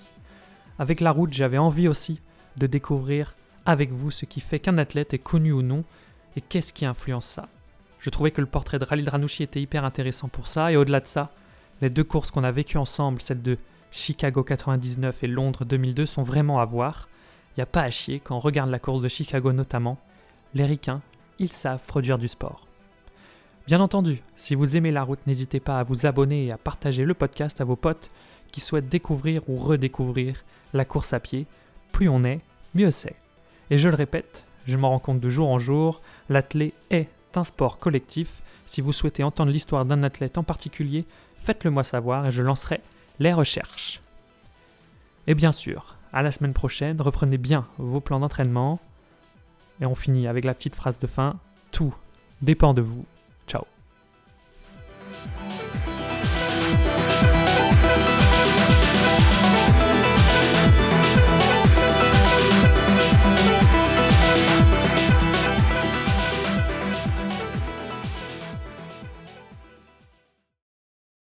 Avec 0.78 1.00
la 1.00 1.10
route, 1.10 1.32
j'avais 1.32 1.56
envie 1.56 1.88
aussi 1.88 2.20
de 2.56 2.66
découvrir 2.66 3.34
avec 3.64 3.90
vous 3.90 4.10
ce 4.10 4.24
qui 4.24 4.40
fait 4.40 4.60
qu'un 4.60 4.78
athlète 4.78 5.14
est 5.14 5.18
connu 5.18 5.52
ou 5.52 5.62
non 5.62 5.84
et 6.36 6.40
qu'est-ce 6.40 6.72
qui 6.72 6.84
influence 6.84 7.26
ça. 7.26 7.48
Je 7.98 8.10
trouvais 8.10 8.30
que 8.30 8.40
le 8.40 8.46
portrait 8.46 8.78
de 8.78 8.84
Khalid 8.84 9.08
Ranouchi 9.08 9.42
était 9.42 9.60
hyper 9.60 9.84
intéressant 9.84 10.28
pour 10.28 10.46
ça 10.46 10.70
et 10.70 10.76
au-delà 10.76 11.00
de 11.00 11.06
ça, 11.06 11.32
les 11.80 11.90
deux 11.90 12.04
courses 12.04 12.30
qu'on 12.30 12.44
a 12.44 12.52
vécues 12.52 12.78
ensemble, 12.78 13.20
celle 13.20 13.42
de 13.42 13.58
Chicago 13.90 14.42
99 14.42 15.24
et 15.24 15.26
Londres 15.26 15.64
2002, 15.64 16.06
sont 16.06 16.22
vraiment 16.22 16.60
à 16.60 16.64
voir. 16.64 17.08
Il 17.56 17.60
n'y 17.60 17.62
a 17.62 17.66
pas 17.66 17.82
à 17.82 17.90
chier 17.90 18.20
quand 18.20 18.36
on 18.36 18.40
regarde 18.40 18.70
la 18.70 18.78
course 18.78 19.02
de 19.02 19.08
Chicago 19.08 19.52
notamment. 19.52 19.98
Les 20.54 20.64
ricains, 20.64 21.02
ils 21.38 21.52
savent 21.52 21.84
produire 21.86 22.18
du 22.18 22.28
sport. 22.28 22.66
Bien 23.66 23.80
entendu, 23.80 24.22
si 24.36 24.54
vous 24.54 24.76
aimez 24.76 24.92
la 24.92 25.02
route, 25.02 25.26
n'hésitez 25.26 25.58
pas 25.58 25.80
à 25.80 25.82
vous 25.82 26.06
abonner 26.06 26.46
et 26.46 26.52
à 26.52 26.58
partager 26.58 27.04
le 27.04 27.14
podcast 27.14 27.60
à 27.60 27.64
vos 27.64 27.74
potes 27.74 28.10
qui 28.52 28.60
souhaitent 28.60 28.88
découvrir 28.88 29.42
ou 29.48 29.56
redécouvrir 29.56 30.44
la 30.72 30.84
course 30.84 31.12
à 31.12 31.18
pied. 31.18 31.46
Plus 31.96 32.10
on 32.10 32.24
est, 32.24 32.40
mieux 32.74 32.90
c'est. 32.90 33.16
Et 33.70 33.78
je 33.78 33.88
le 33.88 33.94
répète, 33.94 34.44
je 34.66 34.76
m'en 34.76 34.90
rends 34.90 34.98
compte 34.98 35.18
de 35.18 35.30
jour 35.30 35.48
en 35.48 35.58
jour, 35.58 36.02
l'athlète 36.28 36.74
est 36.90 37.08
un 37.36 37.42
sport 37.42 37.78
collectif. 37.78 38.42
Si 38.66 38.82
vous 38.82 38.92
souhaitez 38.92 39.22
entendre 39.22 39.50
l'histoire 39.50 39.86
d'un 39.86 40.02
athlète 40.02 40.36
en 40.36 40.42
particulier, 40.42 41.06
faites-le 41.38 41.70
moi 41.70 41.84
savoir 41.84 42.26
et 42.26 42.30
je 42.30 42.42
lancerai 42.42 42.82
les 43.18 43.32
recherches. 43.32 44.02
Et 45.26 45.34
bien 45.34 45.52
sûr, 45.52 45.96
à 46.12 46.20
la 46.20 46.32
semaine 46.32 46.52
prochaine, 46.52 47.00
reprenez 47.00 47.38
bien 47.38 47.66
vos 47.78 48.00
plans 48.00 48.20
d'entraînement. 48.20 48.78
Et 49.80 49.86
on 49.86 49.94
finit 49.94 50.26
avec 50.26 50.44
la 50.44 50.52
petite 50.52 50.76
phrase 50.76 50.98
de 50.98 51.06
fin, 51.06 51.38
tout 51.72 51.94
dépend 52.42 52.74
de 52.74 52.82
vous. 52.82 53.06